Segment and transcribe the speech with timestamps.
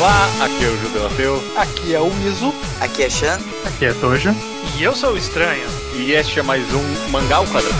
[0.00, 1.42] Olá, aqui é o Judeu Ateu.
[1.54, 2.54] Aqui é o Miso.
[2.80, 3.38] Aqui é Shan.
[3.66, 4.30] Aqui é Tojo.
[4.78, 5.68] E eu sou o Estranho.
[5.94, 7.76] E este é mais um Mangá ao Quadrado.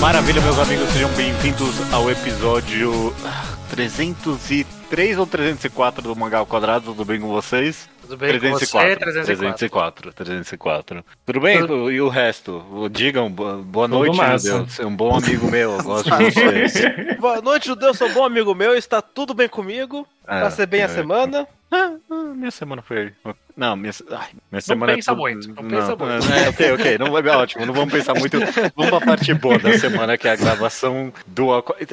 [0.00, 3.14] Maravilha, meus amigos, sejam bem-vindos ao episódio
[3.70, 6.86] 303 ou 304 do Mangá ao Quadrado.
[6.86, 7.88] Tudo bem com vocês?
[8.08, 8.96] Tudo bem 304, com você?
[8.96, 10.12] 304.
[10.12, 11.04] 304, 304.
[11.26, 11.58] Tudo bem?
[11.58, 11.92] Tudo...
[11.92, 12.88] E o resto?
[12.90, 14.64] Digam, boa noite, Judeu.
[14.64, 17.14] Você é um bom amigo meu, eu gosto de você.
[17.20, 20.08] boa noite, Judeu, sou um bom amigo meu, está tudo bem comigo.
[20.26, 20.84] É, Vai ser bem é.
[20.84, 21.46] a semana.
[21.70, 23.12] Ah, ah, minha semana foi
[23.58, 26.32] não, minha, ai, minha não semana é pensa é muito, não, não pensa muito.
[26.32, 28.38] É, ok, ok, não vai é ótimo, não vamos pensar muito.
[28.76, 31.48] Vamos pra parte boa da semana, que é a gravação do.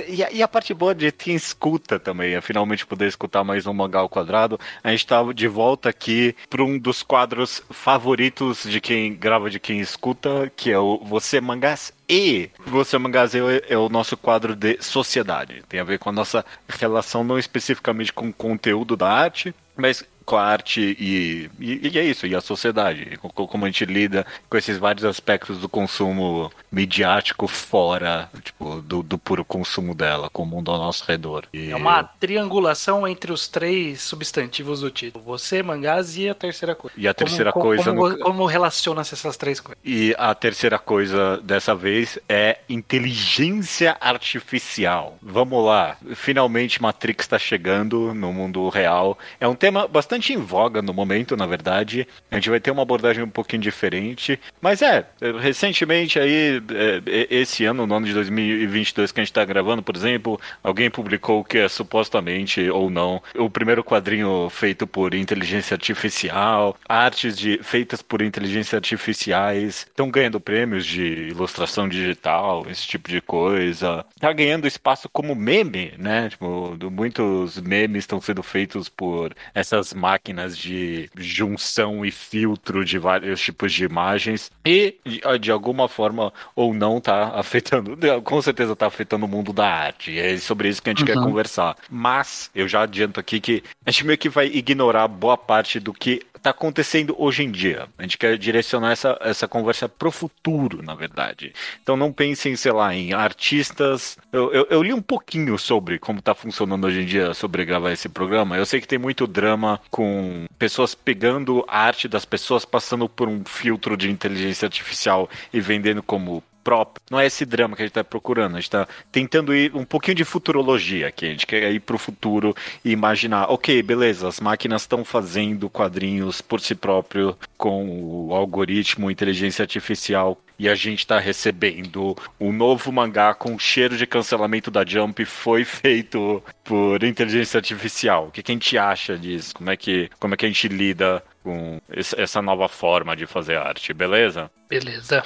[0.08, 3.66] E a, e a parte boa de quem escuta também, é finalmente poder escutar mais
[3.66, 4.60] um mangá ao quadrado.
[4.84, 9.60] A gente tá de volta aqui para um dos quadros favoritos de quem grava, de
[9.60, 14.56] quem escuta, que é o Você Mangás e Você Mangás é, é o nosso quadro
[14.56, 15.64] de sociedade.
[15.68, 20.06] Tem a ver com a nossa relação, não especificamente com o conteúdo da arte, mas
[20.26, 24.26] com a arte e, e, e, é isso, e a sociedade, como a gente lida
[24.50, 30.44] com esses vários aspectos do consumo midiático fora, tipo, do, do puro consumo dela, com
[30.44, 31.46] o mundo ao nosso redor.
[31.54, 31.70] E...
[31.72, 36.96] É uma triangulação entre os três substantivos do título, você, mangás e a terceira coisa.
[36.98, 37.84] E a terceira como, coisa...
[37.84, 38.20] Como, no...
[38.20, 39.82] como relaciona-se essas três coisas?
[39.86, 45.18] E a terceira coisa dessa vez é inteligência artificial.
[45.22, 49.18] Vamos lá, finalmente Matrix está chegando no mundo real.
[49.40, 52.08] É um tema bastante bastante em voga no momento, na verdade.
[52.32, 54.40] A gente vai ter uma abordagem um pouquinho diferente.
[54.62, 55.06] Mas é,
[55.40, 59.96] recentemente aí, é, esse ano, no ano de 2022 que a gente está gravando, por
[59.96, 66.78] exemplo, alguém publicou que é supostamente ou não o primeiro quadrinho feito por inteligência artificial,
[66.88, 73.22] artes de, feitas por inteligência artificiais estão ganhando prêmios de ilustração digital, esse tipo de
[73.22, 74.06] coisa.
[74.20, 76.30] Tá ganhando espaço como meme, né?
[76.30, 83.42] Tipo, muitos memes estão sendo feitos por essas máquinas de junção e filtro de vários
[83.42, 85.00] tipos de imagens e
[85.42, 90.12] de alguma forma ou não tá afetando, com certeza tá afetando o mundo da arte.
[90.12, 91.08] E é sobre isso que a gente uhum.
[91.08, 91.76] quer conversar.
[91.90, 95.92] Mas eu já adianto aqui que a gente meio que vai ignorar boa parte do
[95.92, 97.88] que está acontecendo hoje em dia.
[97.98, 101.52] A gente quer direcionar essa, essa conversa para o futuro, na verdade.
[101.82, 104.18] Então não pensem, sei lá, em artistas.
[104.32, 107.92] Eu, eu, eu li um pouquinho sobre como está funcionando hoje em dia sobre gravar
[107.92, 108.58] esse programa.
[108.58, 113.28] Eu sei que tem muito drama com pessoas pegando a arte das pessoas, passando por
[113.28, 117.02] um filtro de inteligência artificial e vendendo como próprio.
[117.12, 118.54] Não é esse drama que a gente está procurando.
[118.54, 121.28] A gente está tentando ir um pouquinho de futurologia aqui.
[121.28, 125.70] A gente quer ir para o futuro e imaginar, ok, beleza, as máquinas estão fazendo
[125.70, 132.52] quadrinhos por si próprio com o algoritmo, inteligência artificial e a gente está recebendo um
[132.52, 138.28] novo mangá com cheiro de cancelamento da Jump foi feito por inteligência artificial.
[138.28, 139.54] O que, que a gente acha disso?
[139.54, 143.58] Como é que, como é que a gente lida com essa nova forma de fazer
[143.58, 144.50] arte, beleza?
[144.70, 145.24] Beleza.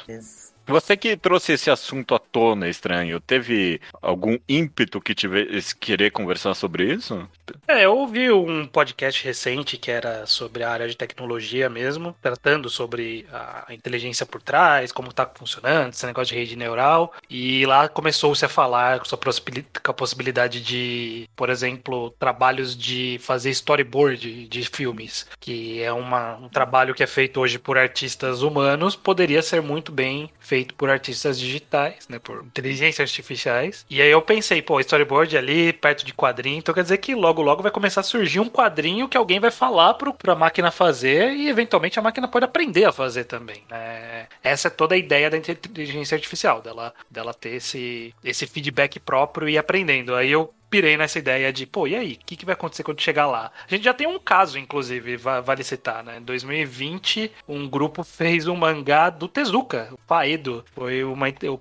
[0.69, 6.53] Você que trouxe esse assunto à tona, estranho, teve algum ímpeto que tivesse querer conversar
[6.53, 7.28] sobre isso?
[7.68, 12.69] É, eu ouvi um podcast recente que era sobre a área de tecnologia mesmo, tratando
[12.69, 17.90] sobre a inteligência por trás, como está funcionando, esse negócio de rede neural, e lá
[17.90, 25.25] começou-se a falar com a possibilidade de, por exemplo, trabalhos de fazer storyboard de filmes,
[25.40, 29.91] que é uma, um trabalho que é feito hoje por artistas humanos, poderia ser muito
[29.91, 33.86] bem feito feito por artistas digitais, né, por inteligências artificiais.
[33.90, 37.42] E aí eu pensei, pô, storyboard ali perto de quadrinho, então quer dizer que logo
[37.42, 41.31] logo vai começar a surgir um quadrinho que alguém vai falar pro, pra máquina fazer
[41.31, 44.28] e eventualmente a máquina pode aprender a fazer também, né?
[44.44, 49.48] Essa é toda a ideia da inteligência artificial, dela, dela ter esse, esse feedback próprio
[49.48, 50.14] e aprendendo.
[50.16, 52.13] Aí eu pirei nessa ideia de, pô, e aí?
[52.13, 53.51] O que, que vai acontecer quando chegar lá?
[53.68, 56.18] A gente já tem um caso, inclusive, vale citar, né?
[56.18, 60.63] Em 2020, um grupo fez um mangá do Tezuka, o Paedo.
[60.74, 61.27] Foi uma.
[61.27, 61.60] O,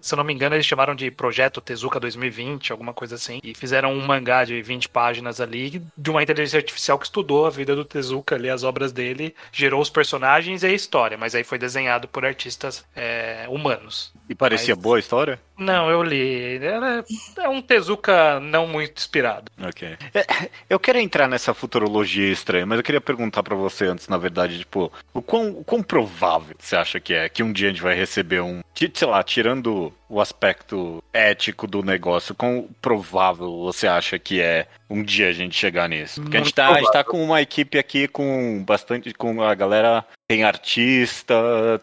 [0.00, 3.40] se eu não me engano, eles chamaram de Projeto Tezuka 2020, alguma coisa assim.
[3.42, 7.50] E fizeram um mangá de 20 páginas ali, de uma inteligência artificial que estudou a
[7.50, 11.44] vida do Tezuka ali, as obras dele, gerou os personagens e a história, mas aí
[11.44, 14.12] foi desenhado por artistas é, humanos.
[14.28, 14.82] E parecia mas...
[14.82, 15.40] boa a história?
[15.56, 16.60] Não, eu li.
[17.38, 18.03] É um Tezuka
[18.40, 19.50] não muito inspirado.
[19.60, 19.96] Ok.
[20.14, 24.16] É, eu quero entrar nessa futurologia estranha, mas eu queria perguntar para você antes, na
[24.16, 27.72] verdade, tipo, o quão, o quão provável você acha que é que um dia a
[27.72, 28.62] gente vai receber um.
[28.74, 32.34] Sei lá, tirando o aspecto ético do negócio?
[32.34, 36.22] Quão provável você acha que é um dia a gente chegar nisso?
[36.22, 39.12] Porque a gente, tá, a gente tá com uma equipe aqui com bastante.
[39.12, 41.34] com a galera tem artista,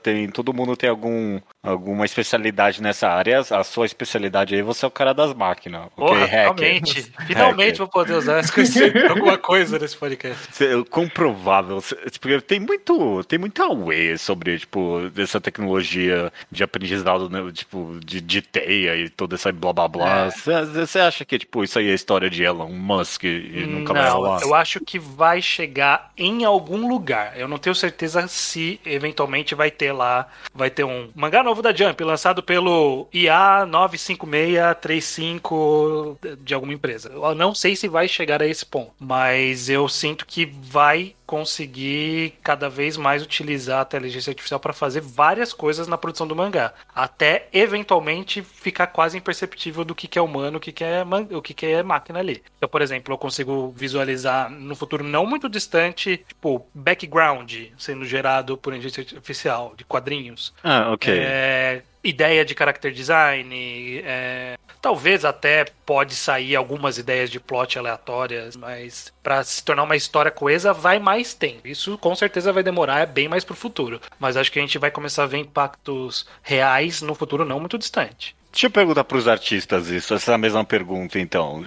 [0.02, 3.40] tem todo mundo tem algum alguma especialidade nessa área.
[3.40, 5.88] A sua especialidade aí, você é o cara das máquinas.
[5.96, 10.48] Porra, okay, finalmente, finalmente vou poder usar conhecimento alguma coisa nesse podcast.
[10.90, 11.84] Comprovável,
[12.20, 18.21] porque tem muito, tem muita way sobre tipo essa tecnologia de aprendizado, né, tipo de,
[18.22, 20.30] de teia e toda essa blá blá blá.
[20.30, 21.02] Você é.
[21.02, 24.42] acha que tipo isso aí é história de Elon Musk e nunca não, vai rolar?
[24.42, 27.38] Eu acho que vai chegar em algum lugar.
[27.38, 31.74] Eu não tenho certeza se eventualmente vai ter lá, vai ter um mangá novo da
[31.74, 37.12] Jump, lançado pelo IA 95635 de alguma empresa.
[37.14, 42.34] Eu não sei se vai chegar a esse ponto, mas eu sinto que vai conseguir
[42.44, 46.74] cada vez mais utilizar a inteligência artificial para fazer várias coisas na produção do mangá,
[46.94, 51.42] até eventualmente ficar quase imperceptível do que, que é humano, o que, que é o
[51.42, 52.44] que, que é máquina ali.
[52.58, 58.58] Então, por exemplo, eu consigo visualizar no futuro não muito distante, tipo, background sendo gerado
[58.58, 60.54] por inteligência artificial de quadrinhos.
[60.62, 61.14] Ah, ok.
[61.18, 68.56] É, ideia de character design, é, talvez até pode sair algumas ideias de plot aleatórias,
[68.56, 71.68] mas para se tornar uma história coesa vai mais tempo.
[71.68, 74.02] Isso com certeza vai demorar, é bem mais pro futuro.
[74.20, 77.78] Mas acho que a gente vai começar a ver impactos reais no futuro não muito
[77.78, 78.36] distante.
[78.52, 81.66] Deixa eu perguntar para os artistas isso, essa mesma pergunta então.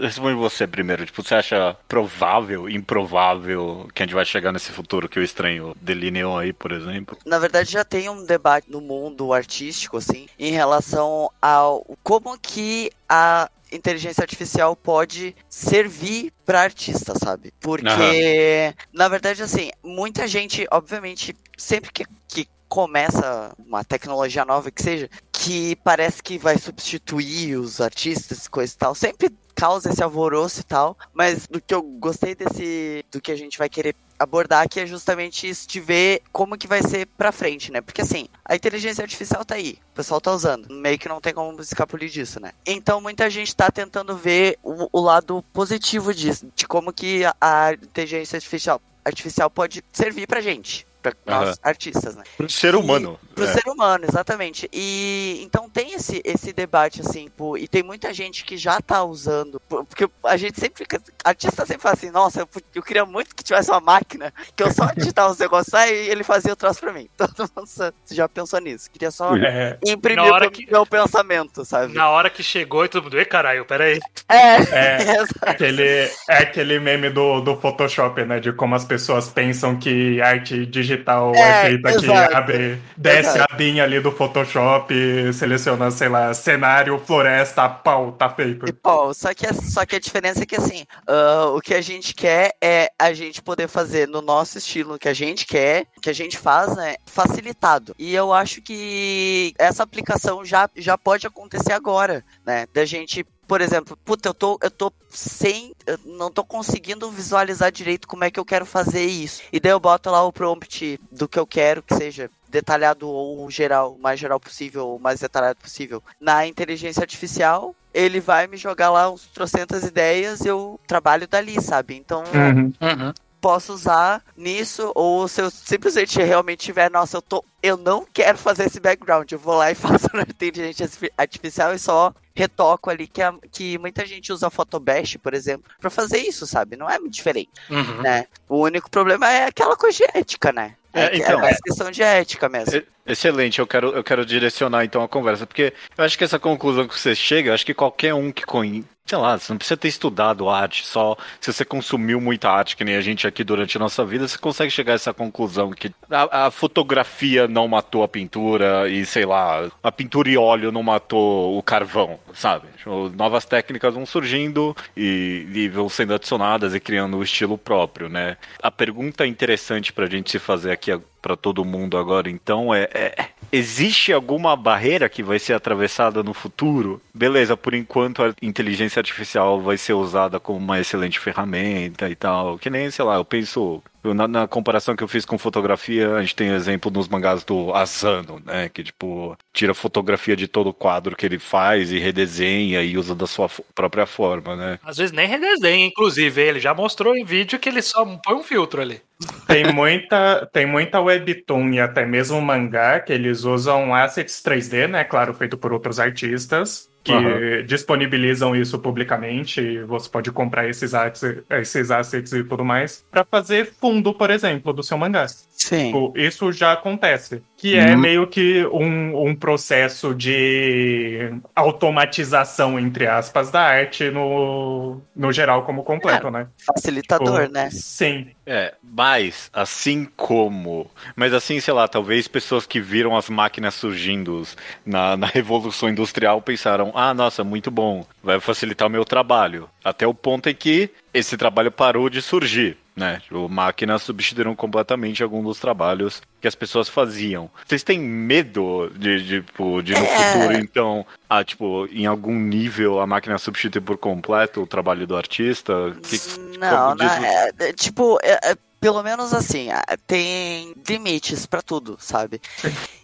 [0.00, 1.04] Responde você primeiro.
[1.04, 5.74] Tipo, você acha provável, improvável que a gente vai chegar nesse futuro que o estranho
[5.80, 7.18] delineou aí, por exemplo?
[7.26, 12.90] Na verdade, já tem um debate no mundo artístico, assim, em relação ao como que
[13.08, 17.52] a inteligência artificial pode servir para artista, sabe?
[17.60, 18.84] Porque, uhum.
[18.92, 25.08] na verdade, assim, muita gente, obviamente, sempre que, que começa uma tecnologia nova que seja,
[25.46, 30.64] que parece que vai substituir os artistas, coisa e tal, sempre causa esse alvoroço e
[30.64, 34.80] tal, mas do que eu gostei desse, do que a gente vai querer abordar aqui
[34.80, 37.80] é justamente isso de ver como que vai ser pra frente, né?
[37.80, 41.32] Porque assim, a inteligência artificial tá aí, o pessoal tá usando, meio que não tem
[41.32, 42.50] como escapulir disso, né?
[42.66, 47.36] Então muita gente tá tentando ver o, o lado positivo disso, de como que a,
[47.40, 50.84] a inteligência artificial, artificial pode servir pra gente
[51.14, 52.24] para nós artistas, né?
[52.36, 53.18] Pro ser humano.
[53.22, 53.52] E, pro é.
[53.52, 54.68] ser humano, exatamente.
[54.72, 59.04] E então tem esse, esse debate, assim, pô, e tem muita gente que já tá
[59.04, 63.34] usando, porque a gente sempre fica, artista sempre fala assim, nossa, eu, eu queria muito
[63.34, 66.56] que tivesse uma máquina, que eu só digitava os negócios aí e ele fazia o
[66.56, 67.08] troço pra mim.
[67.16, 67.68] Todo mundo
[68.10, 69.78] já pensou nisso, queria só é.
[69.86, 70.70] imprimir o que...
[70.70, 71.94] meu pensamento, sabe?
[71.94, 74.00] Na hora que chegou e todo mundo, ei caralho, peraí.
[74.28, 79.28] É, é, é aquele, é aquele meme do, do Photoshop, né, de como as pessoas
[79.28, 83.52] pensam que arte digital digital é, é feita que abre, desce exato.
[83.52, 84.94] a abinha ali do Photoshop,
[85.32, 88.68] seleciona, sei lá, cenário, floresta, pau, tá feito.
[88.68, 91.80] E, pau, só que, só que a diferença é que assim, uh, o que a
[91.80, 96.10] gente quer é a gente poder fazer no nosso estilo que a gente quer, que
[96.10, 97.94] a gente faz, né, facilitado.
[97.98, 103.60] E eu acho que essa aplicação já, já pode acontecer agora, né, da gente por
[103.60, 105.74] exemplo, puta, eu tô, eu tô sem.
[105.86, 109.42] Eu não tô conseguindo visualizar direito como é que eu quero fazer isso.
[109.52, 113.50] E daí eu boto lá o prompt do que eu quero que seja detalhado ou
[113.50, 116.02] geral, o mais geral possível, o mais detalhado possível.
[116.20, 121.60] Na inteligência artificial, ele vai me jogar lá uns trocentas ideias e eu trabalho dali,
[121.60, 121.96] sabe?
[121.96, 122.72] Então, uhum.
[122.80, 123.12] Uhum
[123.46, 127.44] posso usar nisso, ou se eu simplesmente realmente tiver, nossa, eu tô.
[127.62, 129.30] Eu não quero fazer esse background.
[129.30, 133.78] Eu vou lá e faço na inteligência artificial e só retoco ali que, a, que
[133.78, 136.76] muita gente usa Photobash, por exemplo, para fazer isso, sabe?
[136.76, 138.02] Não é muito diferente, uhum.
[138.02, 138.26] né?
[138.46, 140.76] O único problema é aquela coisa de ética, né?
[140.92, 142.82] É, é, então, é mais questão de ética mesmo.
[143.06, 146.88] Excelente, eu quero, eu quero direcionar então a conversa, porque eu acho que essa conclusão
[146.88, 149.76] que você chega, eu acho que qualquer um que conhece, sei lá, você não precisa
[149.76, 153.76] ter estudado arte, só se você consumiu muita arte, que nem a gente aqui durante
[153.76, 158.02] a nossa vida, você consegue chegar a essa conclusão que a, a fotografia não matou
[158.02, 162.66] a pintura e, sei lá, a pintura e óleo não matou o carvão, sabe?
[162.76, 167.56] Tipo, novas técnicas vão surgindo e, e vão sendo adicionadas e criando o um estilo
[167.56, 168.36] próprio, né?
[168.60, 173.28] A pergunta interessante pra gente se fazer aqui para todo mundo agora, então, é, é,
[173.50, 177.00] existe alguma barreira que vai ser atravessada no futuro?
[177.12, 182.58] Beleza, por enquanto a inteligência artificial vai ser usada como uma excelente ferramenta e tal.
[182.58, 183.82] Que nem, sei lá, eu penso
[184.14, 187.44] Na, na, comparação que eu fiz com fotografia, a gente tem o exemplo nos mangás
[187.44, 188.68] do Asano, né?
[188.68, 193.14] Que, tipo, tira fotografia de todo o quadro que ele faz e redesenha e usa
[193.14, 194.78] da sua própria forma, né?
[194.84, 196.40] Às vezes nem redesenha, inclusive.
[196.40, 199.00] Ele já mostrou em vídeo que ele só põe um filtro ali.
[199.46, 205.04] Tem muita, tem muita webtoon e até mesmo mangá que eles usam assets 3D, né?
[205.04, 207.64] Claro, feito por outros artistas que uhum.
[207.64, 209.78] disponibilizam isso publicamente.
[209.84, 214.72] Você pode comprar esses assets, esses assets e tudo mais para fazer fundo, por exemplo,
[214.72, 215.26] do seu mangá.
[215.28, 215.86] Sim.
[215.86, 217.42] Tipo, isso já acontece.
[217.56, 217.98] Que é uhum.
[217.98, 225.82] meio que um, um processo de automatização, entre aspas, da arte no, no geral como
[225.82, 226.46] completo, é, né?
[226.58, 227.70] Facilitador, tipo, né?
[227.70, 228.28] Sim.
[228.44, 230.90] É, mas assim como.
[231.16, 234.42] Mas assim, sei lá, talvez pessoas que viram as máquinas surgindo
[234.84, 239.68] na, na Revolução Industrial pensaram: ah, nossa, muito bom, vai facilitar o meu trabalho.
[239.82, 243.20] Até o ponto em que esse trabalho parou de surgir né?
[243.22, 247.50] Tipo, máquinas substituíram completamente alguns dos trabalhos que as pessoas faziam.
[247.66, 250.32] Vocês têm medo de, de, tipo, de no é...
[250.32, 255.14] futuro, então, ah, tipo, em algum nível a máquina substituir por completo o trabalho do
[255.14, 255.74] artista?
[256.02, 256.18] Que,
[256.58, 259.68] não, não é, é, tipo, é, é, pelo menos assim,
[260.06, 262.40] tem limites para tudo, sabe?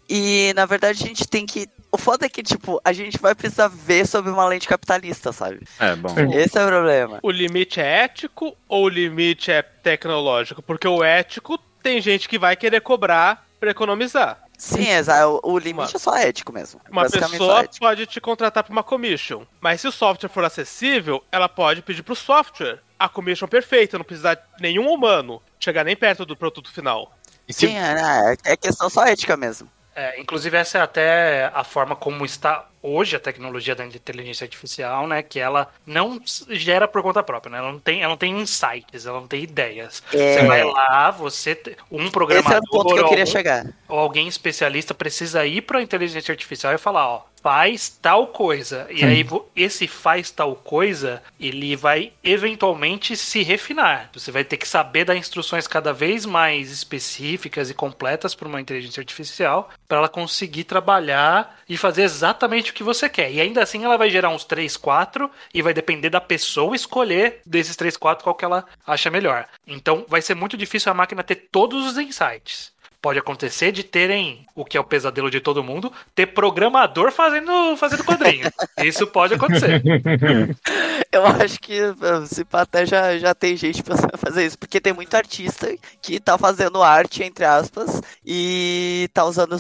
[0.09, 3.35] E na verdade a gente tem que o foda é que, tipo, a gente vai
[3.35, 5.61] precisar ver sob uma lente capitalista, sabe?
[5.79, 6.09] É, bom.
[6.33, 7.21] Esse é o problema.
[7.23, 10.63] O limite é ético ou o limite é tecnológico?
[10.63, 14.43] Porque o ético tem gente que vai querer cobrar para economizar.
[14.57, 15.39] Sim, exato.
[15.43, 16.81] O, limite uma, é só ético mesmo.
[16.91, 21.49] Uma pessoa pode te contratar para uma commission, mas se o software for acessível, ela
[21.49, 26.25] pode pedir pro software a commission perfeita, não precisar de nenhum humano chegar nem perto
[26.25, 27.13] do produto final.
[27.51, 29.69] Sim, é, é questão só ética mesmo.
[29.95, 35.07] É, inclusive, essa é até a forma como está hoje a tecnologia da inteligência artificial,
[35.07, 35.23] né?
[35.23, 37.59] Que ela não gera por conta própria, né?
[37.59, 40.03] Ela não tem, ela não tem insights, ela não tem ideias.
[40.13, 40.35] É.
[40.35, 43.67] Você vai lá, você um programador Esse é o ponto que eu queria chegar.
[43.89, 48.87] ou alguém especialista precisa ir para a inteligência artificial e falar, ó, faz tal coisa.
[48.91, 54.11] E aí esse faz tal coisa, ele vai eventualmente se refinar.
[54.15, 58.61] Você vai ter que saber dar instruções cada vez mais específicas e completas para uma
[58.61, 63.31] inteligência artificial, para ela conseguir trabalhar e fazer exatamente o que você quer.
[63.33, 67.41] E ainda assim ela vai gerar uns 3, 4 e vai depender da pessoa escolher
[67.45, 69.47] desses 3, 4 qual que ela acha melhor.
[69.67, 72.72] Então vai ser muito difícil a máquina ter todos os insights
[73.03, 77.77] pode acontecer de terem o que é o pesadelo de todo mundo, ter programador fazendo,
[77.77, 78.49] fazendo quadrinho.
[78.79, 79.83] Isso pode acontecer.
[81.11, 81.79] Eu acho que
[82.27, 85.69] se até já, já tem gente pra fazer isso, porque tem muito artista
[86.01, 89.59] que tá fazendo arte, entre aspas, e tá usando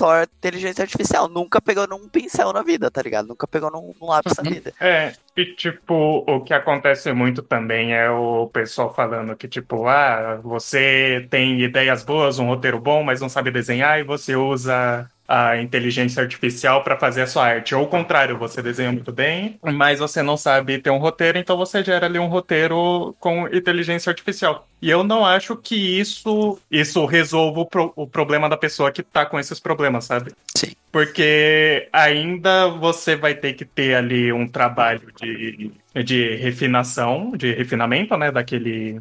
[0.00, 1.28] só inteligência artificial.
[1.28, 3.28] Nunca pegou num pincel na vida, tá ligado?
[3.28, 4.72] Nunca pegou num, num lápis na vida.
[4.80, 10.40] É, e tipo, o que acontece muito também é o pessoal falando que, tipo, ah,
[10.42, 15.56] você tem ideias boas, um roteiro bom, mas não sabe desenhar e você usa a
[15.62, 17.72] inteligência artificial para fazer a sua arte.
[17.72, 21.56] Ou o contrário, você desenha muito bem, mas você não sabe ter um roteiro, então
[21.56, 24.66] você gera ali um roteiro com inteligência artificial.
[24.82, 29.04] E eu não acho que isso isso resolva o, pro, o problema da pessoa que
[29.04, 30.32] tá com esses problemas, sabe?
[30.56, 30.72] Sim.
[30.90, 38.16] Porque ainda você vai ter que ter ali um trabalho de, de refinação, de refinamento,
[38.16, 39.00] né, daquele,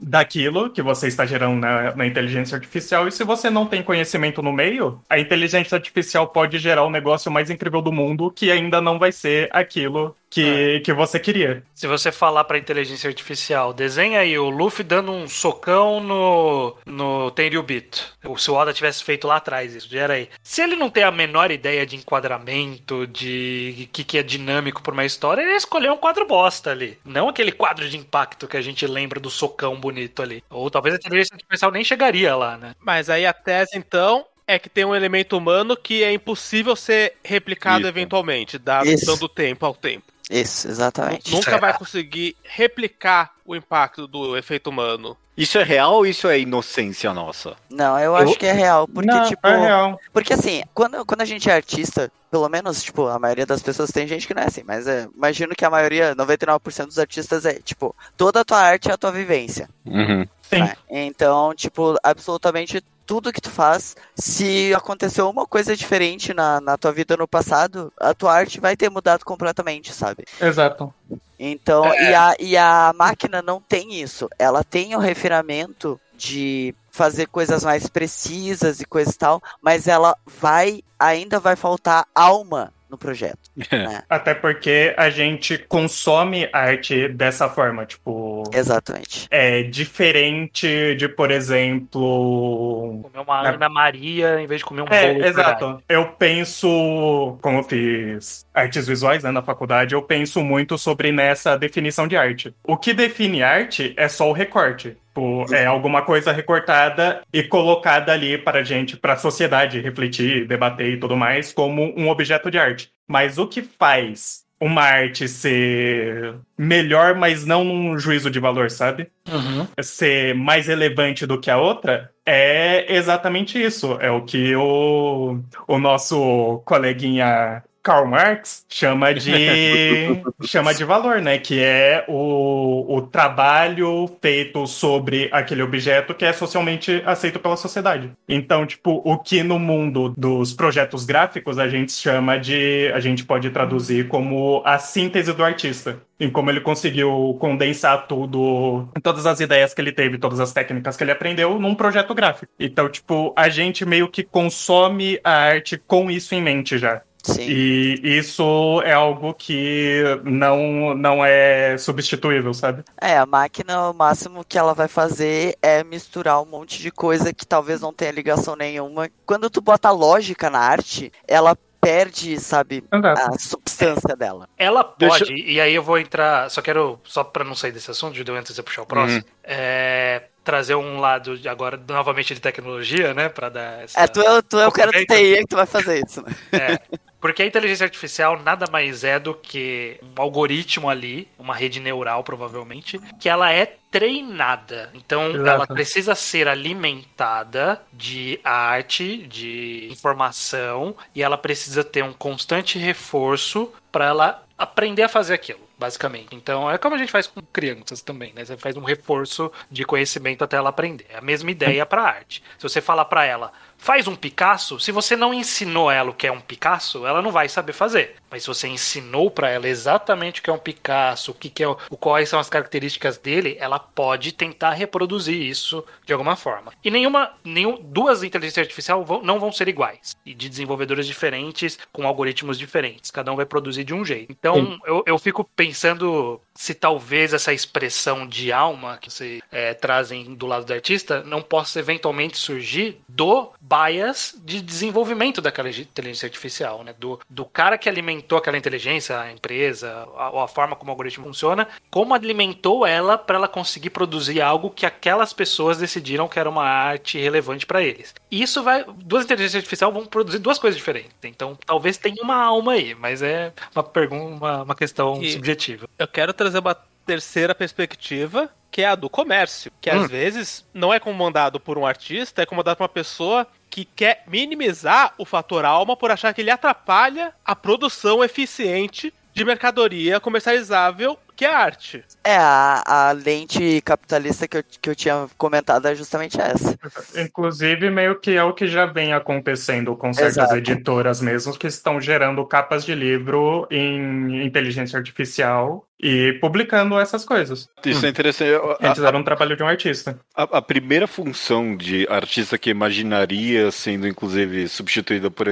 [0.00, 3.06] daquilo que você está gerando na, na, inteligência artificial.
[3.06, 7.30] E se você não tem conhecimento no meio, a inteligência artificial pode gerar o negócio
[7.30, 10.80] mais incrível do mundo, que ainda não vai ser aquilo que, é.
[10.80, 11.62] que você queria.
[11.74, 17.30] Se você falar pra inteligência artificial, desenha aí o Luffy dando um socão no, no
[17.32, 18.16] Tenryubito.
[18.38, 20.28] Se o Oda tivesse feito lá atrás isso, gera aí.
[20.42, 24.94] Se ele não tem a menor ideia de enquadramento, de que, que é dinâmico por
[24.94, 26.96] uma história, ele ia escolher um quadro bosta ali.
[27.04, 30.44] Não aquele quadro de impacto que a gente lembra do socão bonito ali.
[30.48, 32.74] Ou talvez a inteligência artificial nem chegaria lá, né?
[32.78, 37.14] Mas aí a tese, então, é que tem um elemento humano que é impossível ser
[37.24, 37.88] replicado Isso.
[37.88, 40.04] eventualmente, dado o tempo ao tempo.
[40.30, 41.32] Isso, exatamente.
[41.32, 45.16] Nunca vai conseguir replicar o impacto do efeito humano.
[45.36, 47.56] Isso é real ou isso é inocência nossa?
[47.68, 48.36] Não, eu acho eu...
[48.36, 48.86] que é real.
[48.86, 49.46] Porque, Não, tipo.
[49.46, 49.98] É real.
[50.12, 53.90] Porque assim, quando, quando a gente é artista, pelo menos, tipo, a maioria das pessoas
[53.90, 57.44] tem gente que não é assim, mas é, imagino que a maioria, 99% dos artistas
[57.44, 59.68] é, tipo, toda a tua arte é a tua vivência.
[59.84, 60.26] Uhum.
[60.50, 60.60] Sim.
[60.60, 60.76] Né?
[60.90, 66.92] Então, tipo, absolutamente tudo que tu faz, se aconteceu uma coisa diferente na, na tua
[66.92, 70.24] vida no passado, a tua arte vai ter mudado completamente, sabe?
[70.40, 70.94] Exato.
[71.36, 72.10] Então, é.
[72.10, 74.28] e, a, e a máquina não tem isso.
[74.38, 80.14] Ela tem o refinamento de fazer coisas mais precisas e coisa e tal, mas ela
[80.26, 83.38] vai, ainda vai faltar alma no projeto.
[83.70, 84.02] né?
[84.08, 88.42] Até porque a gente consome arte dessa forma, tipo.
[88.52, 89.26] Exatamente.
[89.30, 93.00] É diferente de, por exemplo.
[93.02, 95.24] Comer uma Ana Maria em vez de comer um é, bolo.
[95.24, 95.82] Exato.
[95.88, 101.56] Eu penso, como eu fiz artes visuais né, na faculdade, eu penso muito sobre nessa
[101.56, 102.54] definição de arte.
[102.64, 104.96] O que define arte é só o recorte.
[105.20, 110.46] Tipo, é alguma coisa recortada e colocada ali para a gente, para a sociedade refletir,
[110.46, 112.90] debater e tudo mais, como um objeto de arte.
[113.06, 119.08] Mas o que faz uma arte ser melhor, mas não num juízo de valor, sabe?
[119.28, 119.66] Uhum.
[119.82, 123.98] Ser mais relevante do que a outra, é exatamente isso.
[124.00, 129.32] É o que o, o nosso coleguinha Karl Marx chama de
[130.44, 131.38] chama de valor, né?
[131.38, 138.12] Que é o, o trabalho feito sobre aquele objeto que é socialmente aceito pela sociedade.
[138.28, 143.24] Então, tipo, o que no mundo dos projetos gráficos a gente chama de a gente
[143.24, 146.00] pode traduzir como a síntese do artista.
[146.18, 150.94] Em como ele conseguiu condensar tudo, todas as ideias que ele teve, todas as técnicas
[150.94, 152.52] que ele aprendeu num projeto gráfico.
[152.60, 157.00] Então, tipo, a gente meio que consome a arte com isso em mente já.
[157.22, 157.42] Sim.
[157.42, 162.82] E isso é algo que não, não é substituível, sabe?
[163.00, 167.32] É, a máquina, o máximo que ela vai fazer é misturar um monte de coisa
[167.32, 169.08] que talvez não tenha ligação nenhuma.
[169.26, 173.20] Quando tu bota lógica na arte, ela perde, sabe, Exato.
[173.22, 174.48] a substância dela.
[174.58, 175.32] Ela pode, Deixa...
[175.32, 178.54] e aí eu vou entrar, só quero, só para não sair desse assunto, de antes
[178.54, 179.24] de puxar o próximo, uhum.
[179.42, 184.00] é, trazer um lado de agora, novamente, de tecnologia, né, para dar essa...
[184.00, 186.34] É, tu, é, tu é o cara do TI que tu vai fazer isso, né?
[186.52, 186.98] É.
[187.20, 192.24] Porque a inteligência artificial nada mais é do que um algoritmo ali, uma rede neural
[192.24, 194.90] provavelmente, que ela é treinada.
[194.94, 195.48] Então Exato.
[195.48, 203.70] ela precisa ser alimentada de arte, de informação e ela precisa ter um constante reforço
[203.92, 206.36] para ela aprender a fazer aquilo basicamente.
[206.36, 208.44] Então é como a gente faz com crianças também, né?
[208.44, 211.06] Você faz um reforço de conhecimento até ela aprender.
[211.08, 212.42] É a mesma ideia para arte.
[212.58, 216.26] Se você falar para ela, faz um Picasso, se você não ensinou ela o que
[216.26, 218.16] é um Picasso, ela não vai saber fazer.
[218.30, 221.62] Mas se você ensinou para ela exatamente o que é um Picasso, o que, que
[221.62, 226.72] é o, quais são as características dele, ela pode tentar reproduzir isso de alguma forma.
[226.84, 231.78] E nenhuma, nenhum, duas inteligências artificiais vão, não vão ser iguais e de desenvolvedores diferentes
[231.92, 233.10] com algoritmos diferentes.
[233.10, 234.30] Cada um vai produzir de um jeito.
[234.30, 240.34] Então eu, eu fico pensando se talvez essa expressão de alma que vocês é, trazem
[240.34, 246.84] do lado do artista não possa eventualmente surgir do bias de desenvolvimento daquela inteligência artificial,
[246.84, 246.94] né?
[246.98, 247.88] Do, do cara que
[248.20, 252.86] alimentou aquela inteligência, a empresa, ou a, a, forma como o algoritmo funciona, como alimentou
[252.86, 257.66] ela para ela conseguir produzir algo que aquelas pessoas decidiram que era uma arte relevante
[257.66, 258.14] para eles.
[258.30, 258.84] E isso vai.
[258.84, 261.12] Duas inteligências artificiais vão produzir duas coisas diferentes.
[261.24, 265.88] Então, talvez tenha uma alma aí, mas é uma pergunta, uma, uma questão e subjetiva.
[265.98, 270.00] Eu quero trazer uma terceira perspectiva, que é a do comércio, que hum.
[270.00, 274.24] às vezes não é comandado por um artista, é comandado por uma pessoa que quer
[274.26, 281.18] minimizar o fator alma por achar que ele atrapalha a produção eficiente de mercadoria comercializável
[281.40, 282.04] que é arte.
[282.22, 286.78] É, a, a lente capitalista que eu, que eu tinha comentado é justamente essa.
[287.16, 290.56] Inclusive, meio que é o que já vem acontecendo com certas Exato.
[290.56, 297.66] editoras mesmo, que estão gerando capas de livro em inteligência artificial e publicando essas coisas.
[297.86, 298.50] Isso é interessante.
[298.78, 300.20] Eles fizeram um trabalho de um artista.
[300.36, 305.48] A, a, primeira função de artista que imaginaria sendo, inclusive, substituída por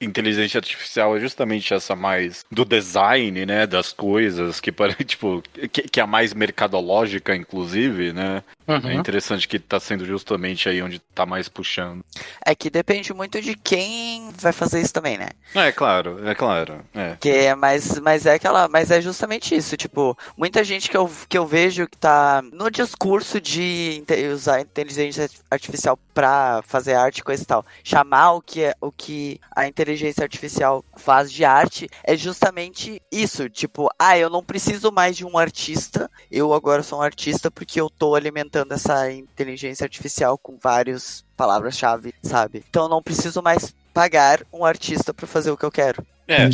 [0.00, 4.72] inteligência artificial é justamente essa mais do design, né, das coisas, que
[5.04, 8.42] tipo, que, que é a mais mercadológica, inclusive, né?
[8.66, 8.90] Uhum.
[8.90, 12.04] É interessante que tá sendo justamente aí onde tá mais puxando.
[12.44, 15.30] É que depende muito de quem vai fazer isso também, né?
[15.54, 16.84] É claro, é claro.
[16.94, 17.16] É.
[17.18, 21.10] Que é, mas, mas é aquela, mas é justamente isso, tipo, muita gente que eu,
[21.28, 27.42] que eu vejo que tá no discurso de usar inteligência artificial para fazer arte coisa
[27.42, 29.89] e tal, chamar o que é o que a inteligência
[30.22, 35.36] artificial faz de arte é justamente isso, tipo, ah, eu não preciso mais de um
[35.36, 41.24] artista, eu agora sou um artista porque eu tô alimentando essa inteligência artificial com várias
[41.36, 42.64] palavras-chave, sabe?
[42.68, 46.04] Então eu não preciso mais pagar um artista para fazer o que eu quero.
[46.30, 46.48] É,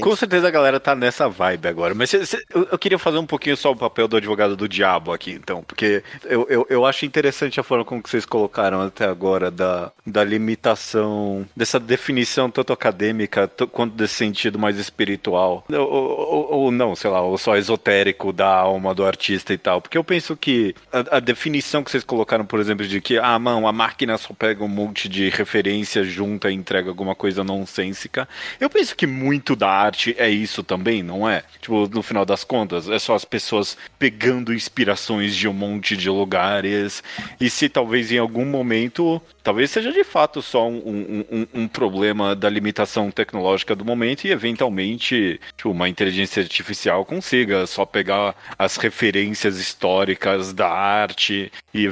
[0.00, 1.94] com certeza a galera tá nessa vibe agora.
[1.94, 4.68] Mas cê, cê, eu, eu, queria fazer um pouquinho só o papel do advogado do
[4.68, 5.62] diabo aqui, então.
[5.62, 10.22] Porque eu, eu, eu acho interessante a forma como vocês colocaram até agora da, da
[10.22, 15.64] limitação, dessa definição tanto acadêmica quanto desse sentido mais espiritual.
[15.70, 19.80] Ou, ou, ou, não, sei lá, ou só esotérico da alma do artista e tal.
[19.80, 23.38] Porque eu penso que a, a definição que vocês colocaram, por exemplo, de que, ah,
[23.38, 28.28] mão, a máquina só pega um monte de referência junta e entrega alguma coisa nonsensica.
[28.60, 31.44] Eu penso que muito da arte é isso também, não é?
[31.60, 36.10] Tipo, no final das contas, é só as pessoas pegando inspirações de um monte de
[36.10, 37.02] lugares.
[37.40, 42.34] E se talvez em algum momento, talvez seja de fato só um, um, um problema
[42.34, 48.76] da limitação tecnológica do momento e eventualmente tipo, uma inteligência artificial consiga só pegar as
[48.76, 51.86] referências históricas da arte e,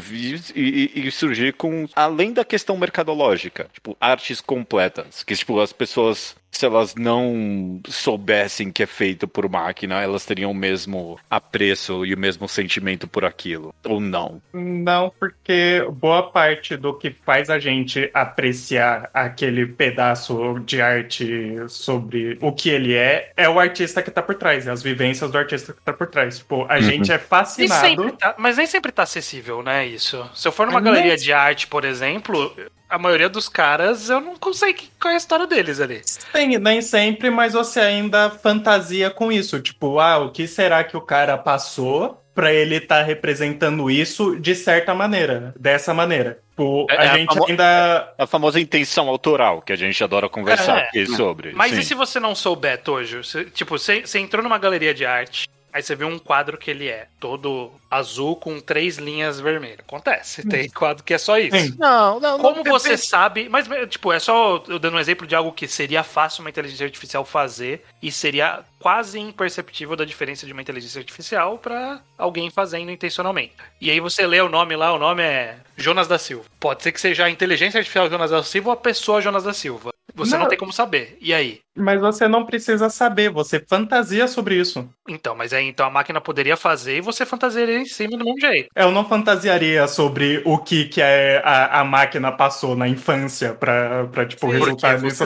[0.56, 6.34] e, e surgir com além da questão mercadológica, tipo artes completas, que tipo as pessoas
[6.56, 12.14] se elas não soubessem que é feito por máquina, elas teriam o mesmo apreço e
[12.14, 14.40] o mesmo sentimento por aquilo, ou não?
[14.52, 22.38] Não, porque boa parte do que faz a gente apreciar aquele pedaço de arte sobre
[22.40, 25.36] o que ele é, é o artista que tá por trás, é as vivências do
[25.36, 26.38] artista que tá por trás.
[26.38, 26.82] Tipo, a uhum.
[26.82, 28.12] gente é fascinado.
[28.12, 29.86] Tá, mas nem sempre tá acessível, né?
[29.86, 30.28] Isso.
[30.34, 32.54] Se eu for numa galeria de arte, por exemplo,
[32.88, 36.00] a maioria dos caras, eu não consigo qual é a história deles ali.
[36.04, 39.60] Sim, nem sempre, mas você ainda fantasia com isso.
[39.60, 44.38] Tipo, ah, o que será que o cara passou para ele estar tá representando isso
[44.38, 46.38] de certa maneira, dessa maneira.
[46.50, 48.14] Tipo, é, a é gente a ainda.
[48.18, 51.52] A famosa intenção autoral, que a gente adora conversar é, aqui sobre.
[51.54, 51.80] Mas Sim.
[51.80, 53.22] e se você não souber, Tojo?
[53.52, 56.88] Tipo, você, você entrou numa galeria de arte, aí você vê um quadro que ele
[56.88, 59.80] é todo azul com três linhas vermelhas.
[59.80, 61.54] Acontece, tem quadro que é só isso.
[61.54, 61.74] Sim.
[61.78, 62.38] Não, não.
[62.38, 65.68] Como não, você sabe, mas tipo, é só eu dando um exemplo de algo que
[65.68, 70.98] seria fácil uma inteligência artificial fazer e seria quase imperceptível da diferença de uma inteligência
[70.98, 73.52] artificial para alguém fazendo intencionalmente.
[73.78, 76.46] E aí você lê o nome lá, o nome é Jonas da Silva.
[76.58, 79.52] Pode ser que seja a inteligência artificial Jonas da Silva ou a pessoa Jonas da
[79.52, 79.90] Silva.
[80.16, 80.40] Você não.
[80.40, 80.48] não.
[80.48, 81.16] tem como saber.
[81.20, 81.60] E aí?
[81.76, 84.88] Mas você não precisa saber, você fantasia sobre isso.
[85.06, 88.40] Então, mas aí então a máquina poderia fazer e você fantasiaria em cima do mesmo
[88.40, 88.68] jeito.
[88.74, 94.06] Eu não fantasiaria sobre o que, que a, a, a máquina passou na infância pra,
[94.06, 95.22] pra tipo, Sim, resultar nisso.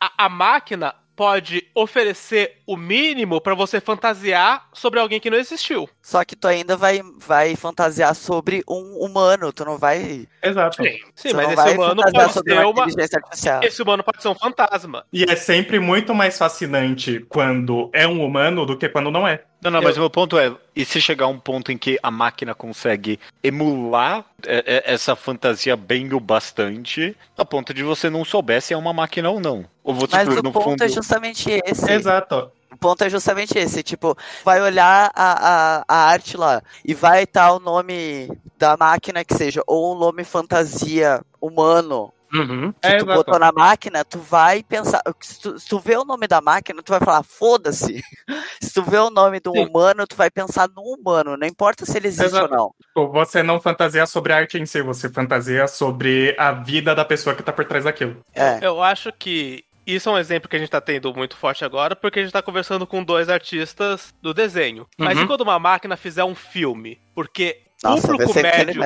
[0.00, 5.88] A, a máquina pode oferecer o mínimo para você fantasiar sobre alguém que não existiu.
[6.02, 10.28] Só que tu ainda vai, vai fantasiar sobre um humano, tu não vai.
[10.42, 10.82] Exato.
[10.82, 15.04] Sim, Sim mas esse humano pode ser uma, uma Esse humano pode ser um fantasma.
[15.10, 19.42] E é sempre muito mais fascinante quando é um humano do que quando não é.
[19.60, 21.98] Não, não, mas o meu ponto é, e se chegar a um ponto em que
[22.02, 28.10] a máquina consegue emular é, é, essa fantasia bem o bastante, a ponto de você
[28.10, 29.64] não souber se é uma máquina ou não.
[29.82, 30.84] Ou você, mas tipo, o ponto fundo...
[30.84, 31.90] é justamente esse.
[31.90, 32.50] Exato.
[32.70, 34.14] O ponto é justamente esse, tipo,
[34.44, 39.34] vai olhar a, a, a arte lá e vai estar o nome da máquina que
[39.34, 42.72] seja, ou um nome fantasia humano, Uhum.
[42.72, 45.02] Que é, tu botou na máquina, tu vai pensar.
[45.20, 48.02] Se tu, se tu vê o nome da máquina, tu vai falar, foda-se.
[48.60, 51.96] se tu vê o nome do humano, tu vai pensar no humano, não importa se
[51.96, 52.54] ele existe Exato.
[52.54, 53.12] ou não.
[53.12, 57.34] Você não fantasia sobre a arte em si, você fantasia sobre a vida da pessoa
[57.34, 58.16] que tá por trás daquilo.
[58.34, 58.58] É.
[58.60, 61.94] Eu acho que isso é um exemplo que a gente tá tendo muito forte agora,
[61.94, 64.82] porque a gente tá conversando com dois artistas do desenho.
[64.98, 65.04] Uhum.
[65.04, 67.00] Mas e quando uma máquina fizer um filme?
[67.14, 68.82] Porque o público médio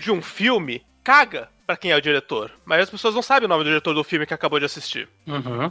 [0.00, 2.52] de um filme caga para quem é o diretor.
[2.64, 5.08] Mas as pessoas não sabem o nome do diretor do filme que acabou de assistir.
[5.26, 5.70] Uhum.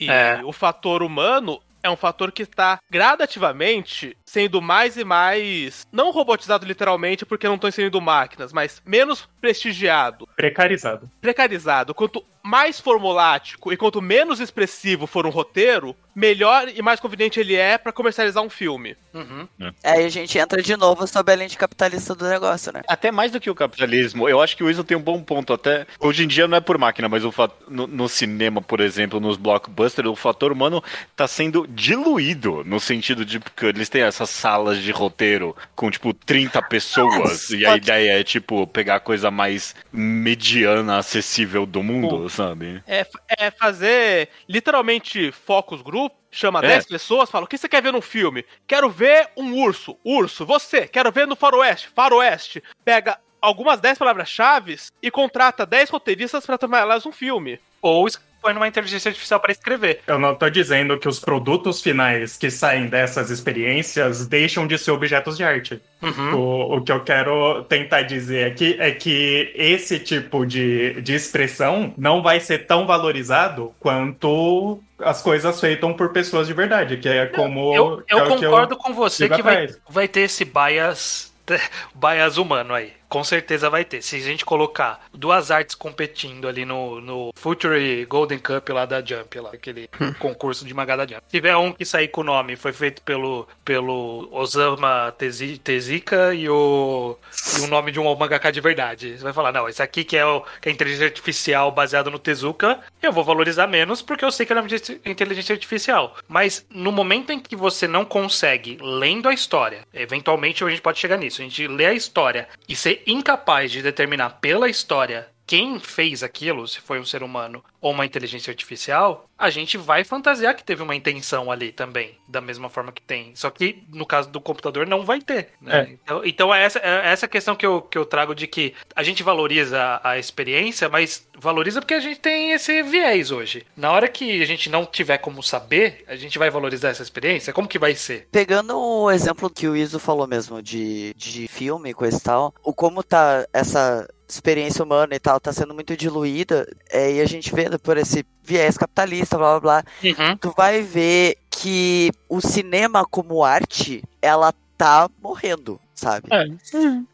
[0.00, 0.40] E é.
[0.44, 6.64] o fator humano é um fator que está gradativamente sendo mais e mais, não robotizado
[6.64, 10.26] literalmente porque não estão inserindo máquinas, mas menos prestigiado.
[10.34, 11.10] Precarizado.
[11.20, 11.94] Precarizado.
[11.94, 17.56] Quanto mais formulático e quanto menos expressivo for um roteiro, melhor e mais conveniente ele
[17.56, 18.96] é para comercializar um filme.
[19.12, 19.48] Uhum.
[19.82, 19.92] É.
[19.92, 22.82] Aí a gente entra de novo sob a lente capitalista do negócio, né?
[22.86, 25.52] Até mais do que o capitalismo, eu acho que o Wilson tem um bom ponto.
[25.52, 27.32] Até hoje em dia não é por máquina, mas o
[27.68, 30.82] no, no, cinema, por exemplo, nos blockbusters, o fator humano
[31.16, 36.12] tá sendo diluído no sentido de que eles têm essas salas de roteiro com tipo
[36.12, 42.28] 30 pessoas e a ideia é tipo pegar a coisa mais mediana, acessível do mundo
[42.34, 42.82] sabe?
[42.86, 43.06] É,
[43.38, 46.68] é fazer literalmente focus group, chama é.
[46.68, 48.44] 10 pessoas, fala: o que você quer ver no filme?
[48.66, 49.96] Quero ver um urso.
[50.04, 51.88] Urso, você, quero ver no faroeste.
[51.88, 52.62] Faroeste.
[52.84, 57.60] Pega algumas 10 palavras-chave e contrata 10 roteiristas para elas um filme.
[57.80, 58.06] Ou
[58.44, 60.00] põe numa inteligência artificial para escrever.
[60.06, 64.90] Eu não tô dizendo que os produtos finais que saem dessas experiências deixam de ser
[64.90, 65.80] objetos de arte.
[66.02, 66.34] Uhum.
[66.34, 71.94] O, o que eu quero tentar dizer aqui é que esse tipo de, de expressão
[71.96, 77.24] não vai ser tão valorizado quanto as coisas feitas por pessoas de verdade, que é
[77.26, 77.74] como.
[77.74, 81.32] Eu, eu é concordo eu com você que vai, vai ter esse bias
[81.94, 82.92] bias humano aí.
[83.14, 84.02] Com certeza vai ter.
[84.02, 89.00] Se a gente colocar duas artes competindo ali no, no Future Golden Cup lá da
[89.00, 91.22] Jump, lá, aquele concurso de mangá da Jump.
[91.28, 96.48] Se tiver um que sair com o nome, foi feito pelo, pelo Osama Tezuka e
[96.48, 97.16] o,
[97.56, 99.16] e o nome de um mangaka de verdade.
[99.16, 102.10] Você vai falar, não, esse aqui que é, o, que é a inteligência artificial baseado
[102.10, 106.16] no Tezuka, eu vou valorizar menos porque eu sei que é inteligência artificial.
[106.26, 110.98] Mas no momento em que você não consegue, lendo a história, eventualmente a gente pode
[110.98, 115.78] chegar nisso, a gente lê a história e ser incapaz de determinar pela história quem
[115.78, 120.54] fez aquilo, se foi um ser humano ou uma inteligência artificial, a gente vai fantasiar
[120.54, 123.32] que teve uma intenção ali também, da mesma forma que tem.
[123.34, 125.50] Só que no caso do computador não vai ter.
[125.60, 125.80] Né?
[125.80, 125.92] É.
[125.92, 129.02] Então, então é essa, é essa questão que eu, que eu trago de que a
[129.02, 133.66] gente valoriza a experiência, mas valoriza porque a gente tem esse viés hoje.
[133.76, 137.52] Na hora que a gente não tiver como saber, a gente vai valorizar essa experiência?
[137.52, 138.28] Como que vai ser?
[138.30, 142.54] Pegando o exemplo que o Iso falou mesmo de, de filme e coisa e tal,
[142.62, 147.26] o como tá essa experiência humana e tal tá sendo muito diluída, é, e a
[147.26, 150.36] gente vendo por esse viés capitalista, blá blá blá, uhum.
[150.36, 156.28] tu vai ver que o cinema como arte, ela tá morrendo, sabe?
[156.32, 156.44] É.
[156.76, 157.06] Uhum.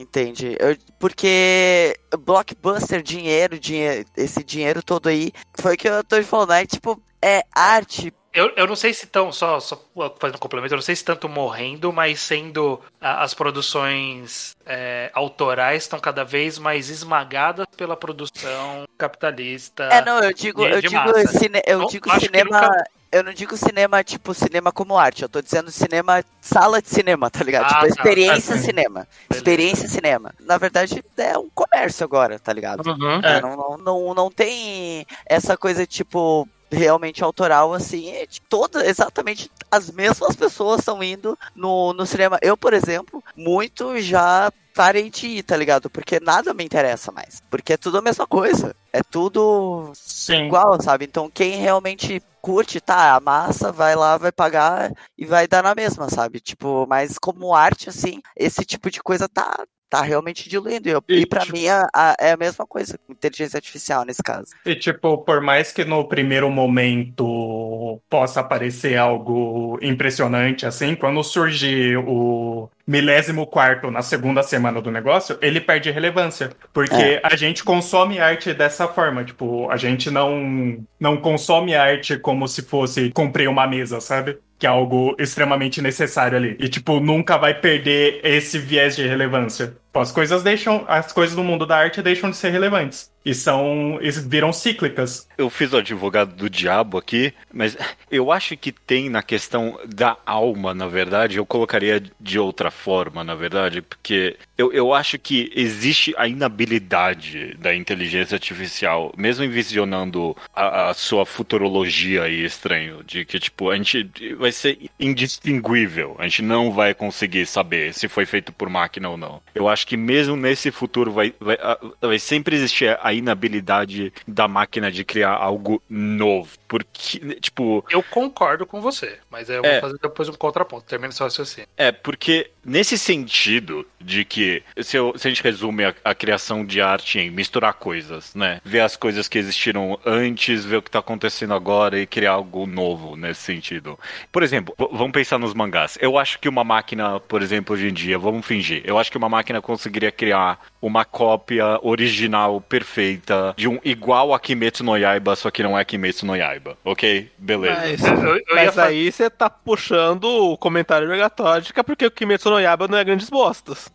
[0.00, 0.56] Entende?
[0.58, 6.50] Eu, porque blockbuster, dinheiro, dinheiro, esse dinheiro todo aí, foi o que eu tô falando,
[6.50, 6.64] né?
[6.64, 9.76] Tipo, é arte eu, eu não sei se estão, só, só
[10.18, 15.10] fazendo um complemento, eu não sei se tanto morrendo, mas sendo a, as produções é,
[15.12, 19.84] autorais estão cada vez mais esmagadas pela produção capitalista.
[19.84, 22.62] É, não, eu digo, de, eu de digo, cine, eu digo cinema.
[22.62, 22.84] Nunca...
[23.12, 25.22] Eu não digo cinema, tipo, cinema como arte.
[25.22, 27.64] Eu tô dizendo cinema, sala de cinema, tá ligado?
[27.64, 29.00] Ah, tipo, tá, experiência tá, cinema.
[29.00, 29.36] Beleza.
[29.36, 30.34] Experiência cinema.
[30.40, 32.86] Na verdade, é um comércio agora, tá ligado?
[32.88, 33.38] Uhum, é.
[33.42, 39.90] não, não, não, não tem essa coisa, tipo, realmente autoral, assim, é toda, exatamente as
[39.90, 42.38] mesmas pessoas estão indo no, no cinema.
[42.42, 45.90] Eu, por exemplo, muito já parei de ir, tá ligado?
[45.90, 47.42] Porque nada me interessa mais.
[47.50, 48.74] Porque é tudo a mesma coisa.
[48.92, 50.46] É tudo Sim.
[50.46, 51.04] igual, sabe?
[51.04, 55.74] Então quem realmente curte, tá, a massa vai lá, vai pagar e vai dar na
[55.74, 56.40] mesma, sabe?
[56.40, 60.88] Tipo, mas como arte, assim, esse tipo de coisa tá, tá realmente diluindo.
[60.88, 61.52] E, e, e para tipo...
[61.52, 64.46] mim a, a, é a mesma coisa com inteligência artificial nesse caso.
[64.64, 71.94] E tipo, por mais que no primeiro momento possa parecer algo impressionante, assim, quando surge
[71.98, 76.50] o milésimo quarto na segunda semana do negócio, ele perde relevância.
[76.72, 77.20] Porque é.
[77.22, 79.22] a gente consome arte dessa forma.
[79.24, 84.38] Tipo, a gente não, não consome arte como se fosse cumprir uma mesa, sabe?
[84.62, 86.56] que é algo extremamente necessário ali.
[86.60, 89.76] E, tipo, nunca vai perder esse viés de relevância.
[89.94, 90.84] As coisas deixam.
[90.88, 95.28] As coisas do mundo da arte deixam de ser relevantes e são e viram cíclicas.
[95.38, 97.76] Eu fiz o advogado do diabo aqui, mas
[98.10, 103.22] eu acho que tem na questão da alma, na verdade, eu colocaria de outra forma,
[103.22, 110.36] na verdade, porque eu, eu acho que existe a inabilidade da inteligência artificial, mesmo envisionando
[110.54, 116.24] a, a sua futurologia aí estranho, de que tipo a gente vai ser indistinguível, a
[116.24, 119.40] gente não vai conseguir saber se foi feito por máquina ou não.
[119.54, 121.58] Eu acho que mesmo nesse futuro vai, vai,
[122.00, 126.50] vai sempre existir a inabilidade da máquina de criar algo novo.
[126.68, 127.84] Porque, tipo.
[127.90, 130.84] Eu concordo com você, mas eu é, vou fazer depois um contraponto.
[130.86, 131.68] Termina seu raciocínio.
[131.76, 136.64] É, porque nesse sentido de que, se, eu, se a gente resume a, a, criação
[136.64, 138.60] de arte em misturar coisas, né?
[138.64, 142.66] Ver as coisas que existiram antes, ver o que tá acontecendo agora e criar algo
[142.66, 143.98] novo nesse sentido.
[144.30, 145.96] Por exemplo, vamos pensar nos mangás.
[146.00, 149.16] Eu acho que uma máquina, por exemplo, hoje em dia, vamos fingir, eu acho que
[149.16, 155.36] uma máquina conseguiria criar uma cópia original perfeita de um igual a Kimetsu no Yaiba,
[155.36, 157.30] só que não é Kimetsu no Yaiba, ok?
[157.38, 157.80] Beleza.
[157.80, 162.06] Mas, eu, eu mas aí você tá puxando o comentário obrigatório de que é porque
[162.06, 163.90] o Kimetsu no Yaiba não é grandes bostas.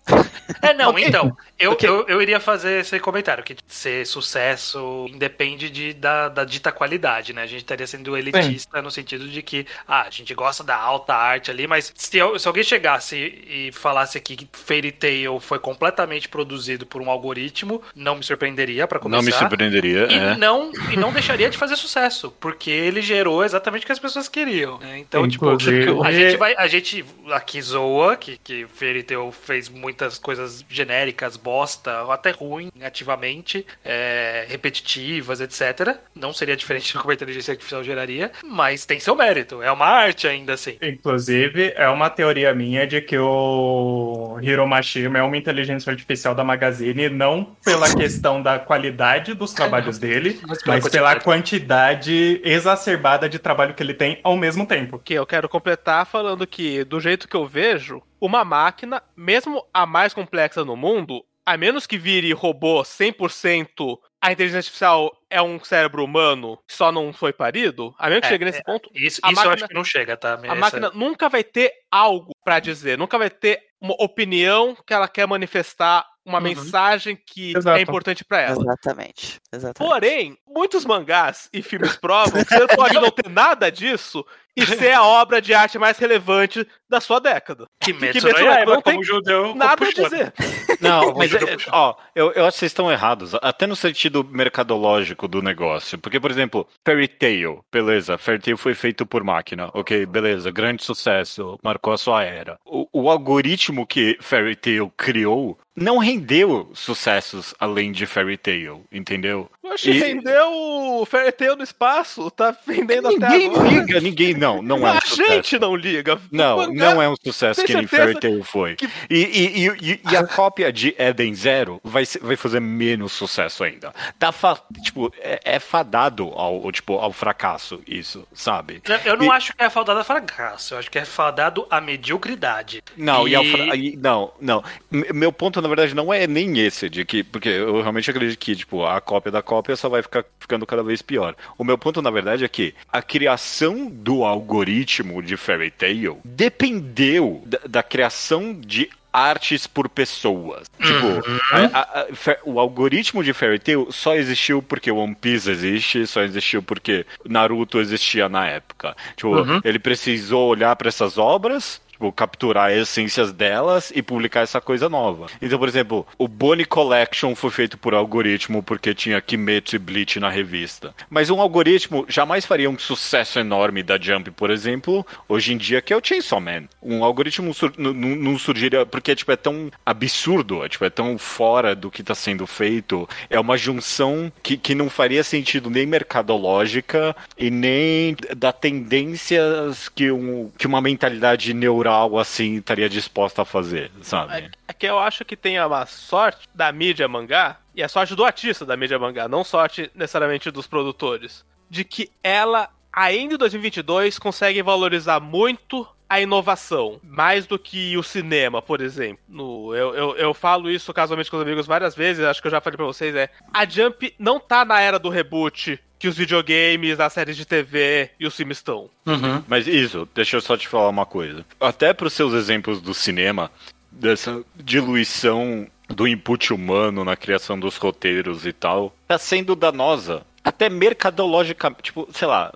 [0.62, 1.06] É, não, okay.
[1.06, 1.88] então, eu, okay.
[1.88, 7.34] eu, eu iria fazer esse comentário, que ser sucesso independe de, da, da dita qualidade,
[7.34, 7.44] né?
[7.44, 8.84] A gente estaria sendo elitista Sim.
[8.84, 12.40] no sentido de que, ah, a gente gosta da alta arte ali, mas se, eu,
[12.40, 17.82] se alguém chegasse e falasse aqui que Fairy Tail foi completamente produzido por um algoritmo,
[17.96, 19.22] não me surpreenderia para começar.
[19.22, 20.38] Não me surpreenderia, e é.
[20.38, 24.28] não E não deixaria de fazer sucesso, porque ele gerou exatamente o que as pessoas
[24.28, 24.98] queriam, né?
[25.00, 25.88] Então, tipo, Inclusive...
[25.88, 30.64] tipo, a gente vai, a gente aqui zoa que, que Fairy Tail fez muitas coisas
[30.70, 35.98] genéricas, bosta, ou até ruim, ativamente, é, repetitivas, etc.
[36.16, 39.62] Não seria diferente do que a inteligência artificial geraria, mas tem seu mérito.
[39.62, 40.78] É uma arte ainda assim.
[40.82, 46.46] Inclusive, é uma teoria minha de que o Hiro Mashima é uma inteligência artificial da
[46.46, 50.92] Magazine, não pela questão da qualidade dos trabalhos dele, mas pela, mas quantidade.
[50.92, 55.02] pela quantidade exacerbada de trabalho que ele tem ao mesmo tempo.
[55.04, 59.86] Que eu quero completar falando que, do jeito que eu vejo, uma máquina, mesmo a
[59.86, 65.60] mais complexa no mundo, a menos que vire robô 100%, a inteligência artificial é um
[65.64, 68.90] cérebro humano que só não foi parido, a menos que É, chegue nesse é, ponto,
[68.94, 70.34] Isso, isso eu máquina- acho que não chega, tá?
[70.34, 75.08] a máquina nunca vai ter algo pra dizer, nunca vai ter uma opinião que ela
[75.08, 76.44] quer manifestar, uma Uhum.
[76.44, 77.78] mensagem que Exato.
[77.78, 78.62] é importante pra ela.
[78.62, 79.40] Exatamente.
[79.54, 79.78] Exatamente.
[79.94, 84.26] Porém, muitos mangás e filmes provam que você pode não ter nada disso
[84.58, 87.66] e ser a obra de arte mais relevante da sua década.
[87.80, 90.34] Kimetsu Kimetsu no Yaiba não tem como judeu Nada a dizer.
[90.80, 91.40] Não, mas é,
[91.72, 95.98] ó, eu, eu acho que vocês estão errados, até no sentido mercadológico do negócio.
[95.98, 100.84] Porque, por exemplo, Fairy Tail, beleza, Fairy Tail foi feito por máquina, ok, beleza, grande
[100.84, 102.60] sucesso, marcou a sua era.
[102.64, 109.50] O, o algoritmo que Fairy Tail criou não rendeu sucessos além de Fairy Tail, entendeu?
[109.64, 113.68] Oxe, E- rendeu o Fairy Tail no espaço, tá vendendo até Ninguém agora.
[113.70, 115.32] liga, ninguém, não, não é um a sucesso.
[115.34, 116.20] gente não liga.
[116.32, 118.76] Não, mangá- não é um sucesso que nem Fairy Tail foi.
[118.76, 123.64] que- E, e, e, e- a cópia de Eden Zero vai, vai fazer menos sucesso
[123.64, 123.94] ainda.
[124.20, 128.82] Tá fa- tipo, é, é fadado ao, tipo, ao fracasso, isso, sabe?
[129.06, 131.80] Eu- não E- acho que é fadado a fracasso, eu acho que é fadado a
[131.82, 132.84] mediocridade.
[132.96, 133.66] Não, e, ao fra-
[133.98, 134.64] não, não.
[134.90, 137.24] Meu ponto, na verdade, não é nem esse, de que.
[137.24, 140.84] Porque eu realmente acredito que, tipo, a cópia da cópia só vai ficar ficando cada
[140.84, 141.36] vez pior.
[141.58, 147.42] O meu ponto, na verdade, é que a criação do algoritmo de Fairy Tail dependeu
[147.46, 150.68] da, da criação de artes por pessoas.
[150.80, 155.50] Tipo, a- a- a- fa- o algoritmo de Fairy Tail só existiu porque One Piece
[155.50, 158.96] existe, só existiu porque Naruto existia na época.
[159.16, 164.62] Tipo, ele precisou olhar para essas obras, tipo, capturar as essências delas e publicar essa
[164.62, 165.26] coisa nova.
[165.42, 170.20] Então, por exemplo, o Bonnie Collection foi feito por algoritmo porque tinha Kimetsu e Bleach
[170.20, 170.94] na revista.
[171.10, 175.82] Mas um algoritmo jamais faria um sucesso enorme da Jump, por exemplo, hoje em dia,
[175.82, 176.64] que é o Chainsaw Man.
[176.82, 181.76] Um algoritmo sur- não surgiria porque tipo, é tão absurdo, é, tipo, é tão fora
[181.76, 183.10] do que está sendo feito.
[183.30, 190.12] É uma junção que, que não faria sentido nem mercadológica e nem da tendências que,
[190.12, 194.50] um, que uma mentalidade neural assim estaria disposta a fazer, sabe?
[194.68, 198.26] É que eu acho que tem uma sorte da mídia mangá, e a sorte do
[198.26, 204.20] artista da mídia mangá, não sorte necessariamente dos produtores, de que ela, ainda em 2022,
[204.20, 209.20] consegue valorizar muito a inovação, mais do que o cinema, por exemplo.
[209.28, 212.52] No, eu, eu, eu falo isso casualmente com os amigos várias vezes, acho que eu
[212.52, 216.16] já falei pra vocês, é, a Jump não tá na era do reboot que os
[216.18, 218.90] videogames, as séries de TV e os filmes estão.
[219.06, 219.44] Uhum.
[219.48, 221.46] Mas isso, deixa eu só te falar uma coisa.
[221.60, 223.52] Até para os seus exemplos do cinema,
[223.92, 230.22] dessa diluição do input humano na criação dos roteiros e tal, tá sendo danosa.
[230.44, 232.54] Até mercadologicamente, tipo, sei lá.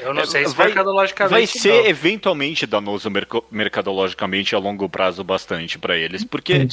[0.00, 1.86] Eu não É, sei se vai- mercadologicamente Vai ser não.
[1.90, 3.10] eventualmente danoso
[3.50, 6.66] mercadologicamente a longo prazo bastante pra eles, porque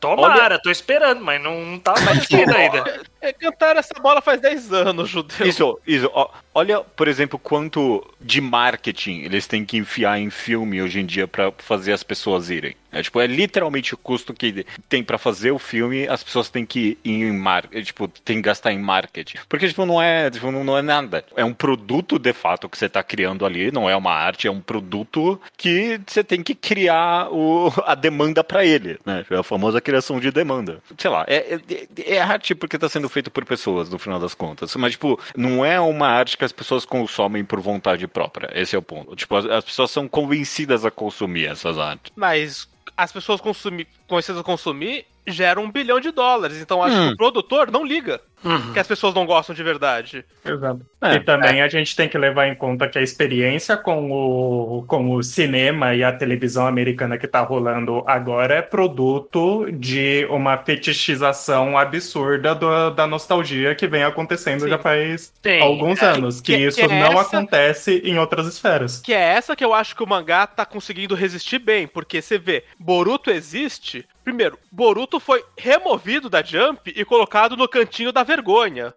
[0.00, 3.02] Tomara, tô esperando, mas não tá batido ainda.
[3.20, 5.46] É, cantaram essa bola faz 10 anos, judeu.
[5.46, 6.10] Isso, isso.
[6.12, 11.06] ó, olha, por exemplo, quanto de marketing eles têm que enfiar em filme hoje em
[11.06, 12.76] dia pra fazer as pessoas irem.
[12.94, 16.64] É, tipo, é literalmente o custo que tem pra fazer o filme, as pessoas têm
[16.64, 19.38] que ir em marketing, tipo, tem que gastar em marketing.
[19.48, 21.24] Porque, tipo, não é, tipo, não, não é nada.
[21.34, 24.50] É um produto, de fato, que você tá criando ali, não é uma arte, é
[24.50, 29.24] um produto que você tem que criar o, a demanda pra ele, né?
[29.28, 30.82] É a famosa criação de demanda.
[30.98, 34.34] Sei lá, é, é, é arte porque tá sendo feito por pessoas, no final das
[34.34, 34.74] contas.
[34.76, 38.50] Mas, tipo, não é uma arte que as pessoas consomem por vontade própria.
[38.52, 39.14] Esse é o ponto.
[39.14, 42.12] Tipo, as, as pessoas são convencidas a consumir essas artes.
[42.16, 46.60] Mas as pessoas consumir, conhecidas a consumir geram um bilhão de dólares.
[46.60, 47.08] Então acho Hum.
[47.08, 48.74] que o produtor não liga Uhum.
[48.74, 50.22] que as pessoas não gostam de verdade.
[50.44, 50.82] Exato.
[51.00, 54.84] É, e também a gente tem que levar em conta que a experiência com o,
[54.86, 60.58] com o cinema e a televisão americana que tá rolando agora é produto de uma
[60.58, 64.68] fetichização absurda do- da nostalgia que vem acontecendo Sim.
[64.68, 65.62] já faz Tem.
[65.62, 66.40] alguns É, anos.
[66.40, 69.00] Que, que- isso que é não essa- acontece em outras esferas.
[69.00, 71.86] Que é essa que eu acho que o mangá tá conseguindo resistir bem.
[71.86, 74.03] Porque você vê, Boruto existe.
[74.24, 78.94] Primeiro, Boruto foi removido da Jump e colocado no cantinho da vergonha.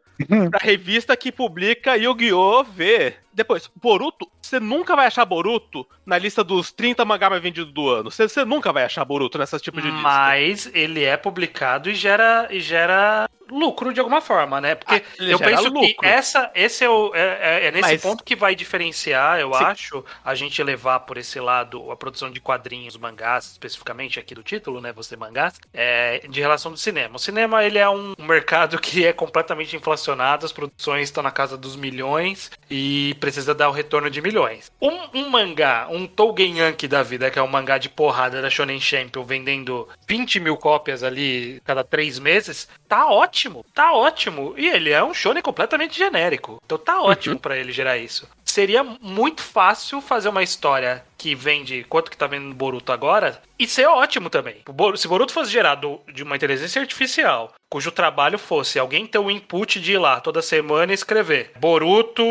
[0.49, 2.63] pra revista que publica Yu-Gi-Oh!
[2.63, 3.13] V.
[3.33, 7.87] Depois, Boruto, você nunca vai achar Boruto na lista dos 30 mangá mais vendidos do
[7.89, 8.09] ano.
[8.09, 10.01] Você, você nunca vai achar Boruto nessa tipo de lista.
[10.01, 14.75] Mas ele é publicado e gera, e gera lucro de alguma forma, né?
[14.75, 15.81] Porque Ah, eu penso lucro.
[15.99, 17.19] que essa, esse é, o, é,
[17.63, 19.63] é- é nesse Mas- ponto que vai diferenciar, eu Sim.
[19.63, 24.43] acho, a gente levar por esse lado a produção de quadrinhos, mangás, especificamente aqui do
[24.43, 24.91] título, né?
[24.93, 27.15] Você mangás, é, de relação do cinema.
[27.15, 31.57] O cinema, ele é um mercado que é completamente inflacionado, as produções estão na casa
[31.57, 34.71] dos milhões e precisa dar o retorno de milhões.
[34.81, 38.49] Um, um mangá, um Tougen Yankee da vida, que é um mangá de porrada da
[38.49, 43.36] Shonen Champion, vendendo 20 mil cópias ali cada três meses, tá ótimo,
[43.73, 44.53] tá ótimo.
[44.57, 46.61] E ele é um shonen completamente genérico.
[46.65, 48.27] Então tá ótimo pra ele gerar isso.
[48.43, 53.67] Seria muito fácil fazer uma história que vende quanto que tá vendendo Boruto agora e
[53.67, 54.63] ser ótimo também.
[54.95, 59.79] Se Boruto fosse gerado de uma inteligência artificial, cujo trabalho fosse alguém ter o input
[59.79, 62.23] de ir lá toda semana e escrever Boruto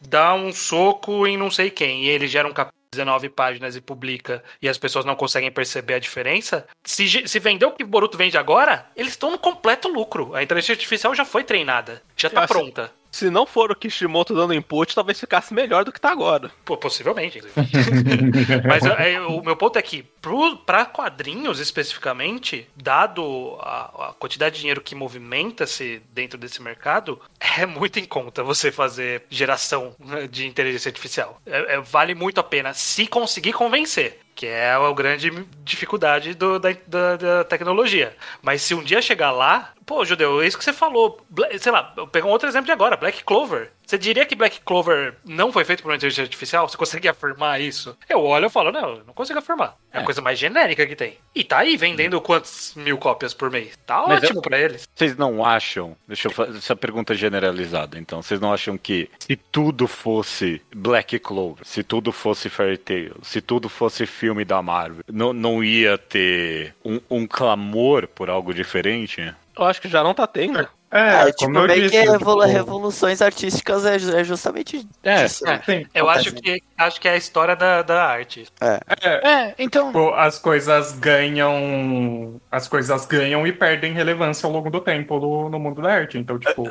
[0.00, 3.80] dá um soco em não sei quem e ele gera um capítulo 19 páginas e
[3.80, 8.16] publica e as pessoas não conseguem perceber a diferença, se, se vender o que Boruto
[8.16, 10.34] vende agora, eles estão no completo lucro.
[10.34, 12.92] A inteligência artificial já foi treinada, já tá Eu acho- pronta.
[13.14, 16.50] Se não for o Kishimoto dando input, talvez ficasse melhor do que tá agora.
[16.64, 17.38] Pô, possivelmente.
[17.38, 17.62] inclusive.
[18.66, 24.56] Mas é, o meu ponto é que, pro, pra quadrinhos especificamente, dado a, a quantidade
[24.56, 30.26] de dinheiro que movimenta-se dentro desse mercado, é muito em conta você fazer geração né,
[30.26, 31.40] de inteligência artificial.
[31.46, 34.18] É- é- vale muito a pena se conseguir convencer.
[34.36, 35.30] Que é a grande
[35.62, 38.16] dificuldade do- da, da- da tecnologia.
[38.42, 41.24] Mas se um dia chegar lá, pô, Judeu, é isso que você falou.
[41.58, 43.70] Sei lá, eu pego um outro exemplo de agora, Black Clover.
[43.86, 46.66] Você diria que Black Clover não foi feito por uma inteligência artificial?
[46.66, 47.94] Você consegue afirmar isso?
[48.08, 49.76] Eu olho e falo, não, eu não consigo afirmar.
[49.92, 50.04] É a É.
[50.04, 51.18] coisa mais genérica que tem.
[51.34, 53.78] E tá aí vendendo quantas mil cópias por mês?
[53.86, 54.88] Tá Mas ótimo eu- pra eles.
[54.94, 59.36] Vocês não acham, deixa eu fazer essa pergunta generalizada, então, vocês não acham que se
[59.36, 65.04] tudo fosse Black Clover, se tudo fosse Fairy Tail, se tudo fosse filme da Marvel,
[65.12, 69.32] não, não ia ter um, um clamor por algo diferente?
[69.56, 70.66] Eu acho que já não tá tendo.
[70.90, 71.90] É, É, tipo, como meio disse.
[71.90, 75.44] que revolu- tipo, revoluções artísticas é, é justamente É, isso.
[75.44, 75.60] né?
[75.66, 75.84] sim.
[75.92, 78.46] Eu acho que, acho que é a história da, da arte.
[78.60, 79.88] É, então.
[79.88, 82.40] Tipo, as coisas ganham.
[82.50, 86.16] As coisas ganham e perdem relevância ao longo do tempo no, no mundo da arte.
[86.16, 86.64] Então, tipo,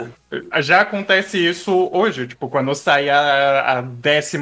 [0.62, 2.26] já acontece isso hoje.
[2.28, 4.38] Tipo, quando sai a, a 14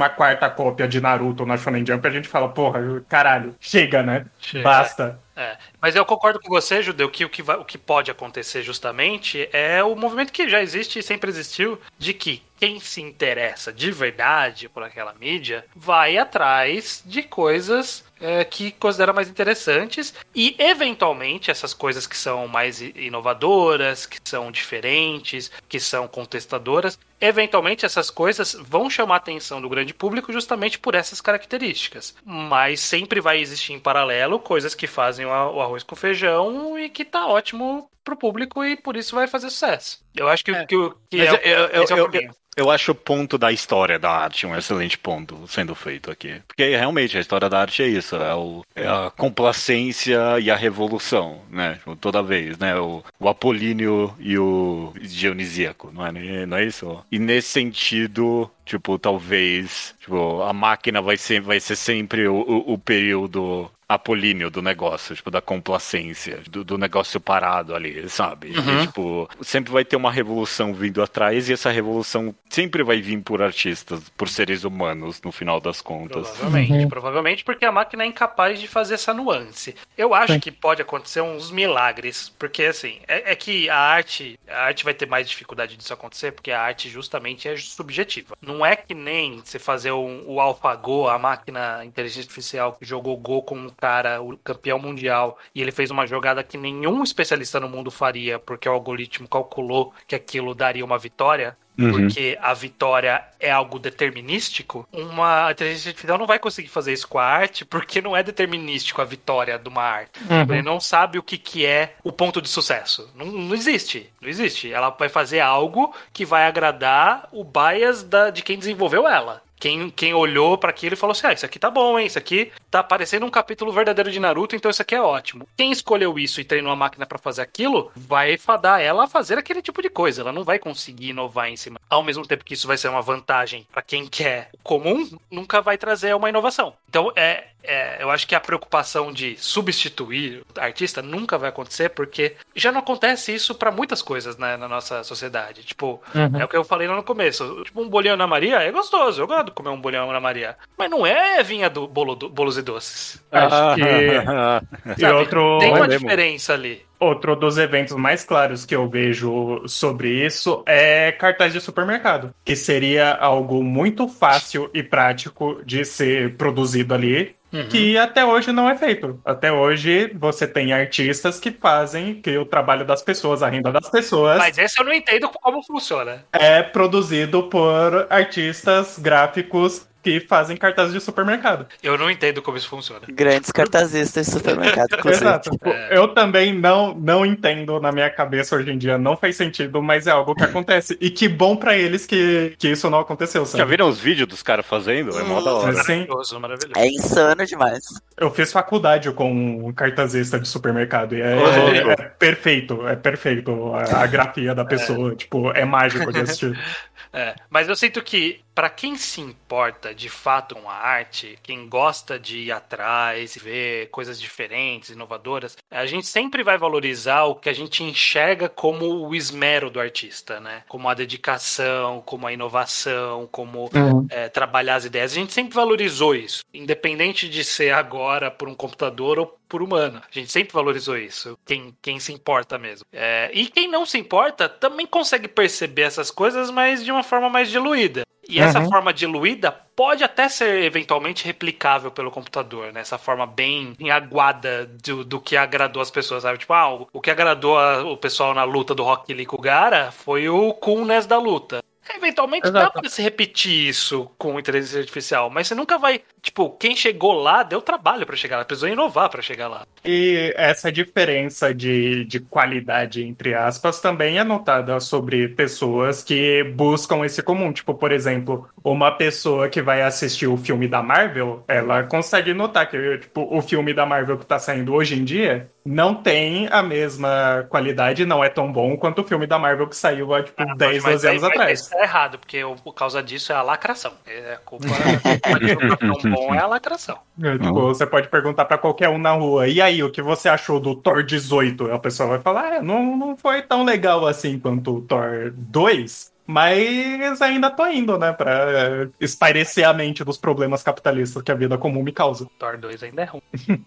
[0.56, 2.80] cópia de Naruto na Shonen Jump, a gente fala, porra,
[3.10, 4.26] caralho, chega, né?
[4.40, 4.64] Chega.
[4.64, 5.20] Basta.
[5.36, 8.62] É, mas eu concordo com você, Judeu, que o que, vai- o que pode acontecer
[8.64, 13.74] justamente é o movimento que já existe e sempre existiu, de que quem se interessa
[13.74, 20.56] de verdade por aquela mídia vai atrás de coisas é, que considera mais interessantes e,
[20.60, 28.12] eventualmente, essas coisas que são mais inovadoras, que são diferentes, que são contestadoras, eventualmente essas
[28.12, 32.16] coisas vão chamar a atenção do grande público justamente por essas características.
[32.24, 37.06] Mas sempre vai existir em paralelo coisas que fazem o arroz com feijão e que
[37.06, 40.00] tá ótimo pro público e por isso vai fazer sucesso.
[40.16, 40.66] Eu acho que, É.
[40.66, 42.32] que, o- que Mas é, eu- eu- é eu-.
[42.58, 46.42] Eu acho o ponto da história da arte um excelente ponto sendo feito aqui.
[46.46, 50.56] Porque realmente a história da arte é isso, é, o- é a complacência e a
[50.58, 51.76] revolução, né?
[51.76, 52.76] Tipo, Toda vez, né?
[52.78, 57.02] O, o apolíneo e o dionisíaco, não é, não é isso?
[57.10, 62.74] E nesse sentido, tipo, talvez tipo, a máquina vai ser, vai ser sempre o, o,
[62.74, 68.50] o período apolíneo do negócio, tipo, da complacência, do, do negócio parado ali, sabe?
[68.52, 73.20] E, tipo, sempre vai ter uma revolução vindo atrás e essa revolução sempre vai vir
[73.22, 76.30] por artistas, por seres humanos, no final das contas.
[76.30, 79.76] Provavelmente, provavelmente porque a máquina é incapaz de fazer essa nuance.
[79.98, 80.40] Eu acho Sim.
[80.40, 84.94] que pode acontecer uns milagres, porque assim, é, é que a arte, a arte vai
[84.94, 88.36] ter mais dificuldade disso acontecer, porque a arte justamente é subjetiva.
[88.42, 92.86] Não é que nem você fazer um- o AlphaGo, a máquina a inteligência artificial que
[92.86, 97.04] jogou Go com um cara, o campeão mundial, e ele fez uma jogada que nenhum
[97.04, 101.58] especialista no mundo faria, porque o algoritmo calculou que aquilo daria uma vitória
[101.90, 107.18] porque a vitória é algo determinístico, uma inteligência artificial não vai conseguir fazer isso com
[107.18, 110.20] a arte, porque não é determinístico a vitória de uma arte.
[110.50, 113.10] Ele não sabe o que, que é o ponto de sucesso.
[113.16, 114.12] Não, não existe.
[114.22, 114.72] Não existe.
[114.72, 119.42] Ela vai fazer algo que vai agradar o bias da, de quem desenvolveu ela.
[119.62, 122.08] Quem, quem olhou pra aquilo e falou assim: ah, isso aqui tá bom, hein?
[122.08, 125.48] Isso aqui tá parecendo um capítulo verdadeiro de Naruto, então isso aqui é ótimo.
[125.56, 129.38] Quem escolheu isso e treinou a máquina pra fazer aquilo, vai fadar ela a fazer
[129.38, 130.22] aquele tipo de coisa.
[130.22, 131.80] Ela não vai conseguir inovar em cima.
[131.88, 135.62] Ao mesmo tempo que isso vai ser uma vantagem pra quem quer o comum, nunca
[135.62, 136.74] vai trazer uma inovação.
[136.90, 141.90] Então é, é, eu acho que a preocupação de substituir o artista nunca vai acontecer,
[141.90, 145.64] porque já não acontece isso para muitas coisas né, na nossa sociedade.
[145.64, 146.40] Tipo, uhum.
[146.40, 147.64] é o que eu falei lá no começo.
[147.64, 149.22] Tipo, um bolinho na Maria é gostoso.
[149.22, 150.56] Eu gosto de comer um bolinho na Maria.
[150.78, 153.24] Mas não é vinha do bolo do, bolos e doces.
[153.32, 153.82] Acho que.
[155.02, 155.60] e outro...
[155.60, 156.82] Tem uma diferença ali.
[157.00, 162.56] Outro dos eventos mais claros que eu vejo sobre isso é cartaz de supermercado, que
[162.56, 167.68] seria algo muito fácil e prático de ser produzido ali, Uhum.
[167.68, 169.20] que até hoje não é feito.
[169.26, 173.90] Até hoje você tem artistas que fazem que o trabalho das pessoas, a renda das
[173.90, 174.38] pessoas.
[174.38, 176.24] Mas esse eu não entendo como funciona.
[176.32, 181.68] É produzido por artistas gráficos que fazem cartazes de supermercado.
[181.82, 183.02] Eu não entendo como isso funciona.
[183.10, 184.98] Grandes cartazistas de supermercado.
[185.08, 185.52] Exato.
[185.52, 185.98] Tipo, é.
[185.98, 190.08] Eu também não, não entendo na minha cabeça hoje em dia, não faz sentido, mas
[190.08, 190.98] é algo que acontece.
[191.00, 193.60] E que bom para eles que, que isso não aconteceu, sabe?
[193.60, 195.18] Já viram os vídeos dos caras fazendo?
[195.18, 195.74] É mó da hora.
[195.74, 196.74] Maravilhoso, maravilhoso.
[196.78, 197.84] É insano demais.
[198.18, 199.32] Eu fiz faculdade com
[199.68, 204.66] um cartazista de supermercado e é, é, é perfeito, é perfeito a, a grafia da
[204.66, 205.16] pessoa, é.
[205.16, 206.60] tipo, é mágico de assistir.
[207.14, 211.68] É, mas eu sinto que para quem se importa de fato com a arte, quem
[211.68, 217.50] gosta de ir atrás, ver coisas diferentes, inovadoras, a gente sempre vai valorizar o que
[217.50, 220.64] a gente enxerga como o esmero do artista, né?
[220.68, 224.06] Como a dedicação, como a inovação, como uhum.
[224.10, 225.12] é, trabalhar as ideias.
[225.12, 230.00] A gente sempre valorizou isso, independente de ser agora por um computador ou por humano.
[230.00, 232.86] A gente sempre valorizou isso, quem, quem se importa mesmo.
[232.94, 237.30] É, e quem não se importa também consegue perceber essas coisas, mas de uma forma
[237.30, 238.04] mais diluída.
[238.30, 238.46] E uhum.
[238.46, 242.80] essa forma diluída pode até ser eventualmente replicável pelo computador, né?
[242.80, 246.38] Essa forma bem aguada do, do que agradou as pessoas, sabe?
[246.38, 249.42] Tipo, ah, o que agradou a, o pessoal na luta do Rock Lee com o
[249.42, 251.61] Gara foi o coolness da luta.
[252.02, 252.74] Eventualmente Exato.
[252.74, 256.02] dá pra se repetir isso com inteligência artificial, mas você nunca vai.
[256.22, 259.66] Tipo, quem chegou lá deu trabalho para chegar lá, precisou inovar para chegar lá.
[259.86, 267.06] E essa diferença de, de qualidade, entre aspas, também é notada sobre pessoas que buscam
[267.06, 267.54] esse comum.
[267.54, 272.70] Tipo, por exemplo, uma pessoa que vai assistir o filme da Marvel, ela consegue notar
[272.70, 276.64] que tipo, o filme da Marvel que tá saindo hoje em dia não tem a
[276.64, 280.42] mesma qualidade, não é tão bom quanto o filme da Marvel que saiu há, tipo,
[280.42, 281.60] ah, 10, 12 anos atrás.
[281.60, 283.94] Isso é errado, porque por causa disso é a lacração.
[284.08, 286.98] É a culpa, a culpa de tão bom é a lacração.
[287.22, 290.30] É, tipo, você pode perguntar para qualquer um na rua, e aí, o que você
[290.30, 291.72] achou do Thor 18?
[291.72, 296.11] A pessoa vai falar, ah, não, não foi tão legal assim quanto o Thor 2.
[296.32, 298.14] Mas ainda tô indo, né?
[298.14, 302.26] Pra espairecer a mente dos problemas capitalistas que a vida comum me causa.
[302.40, 303.22] Thor 2 ainda é ruim.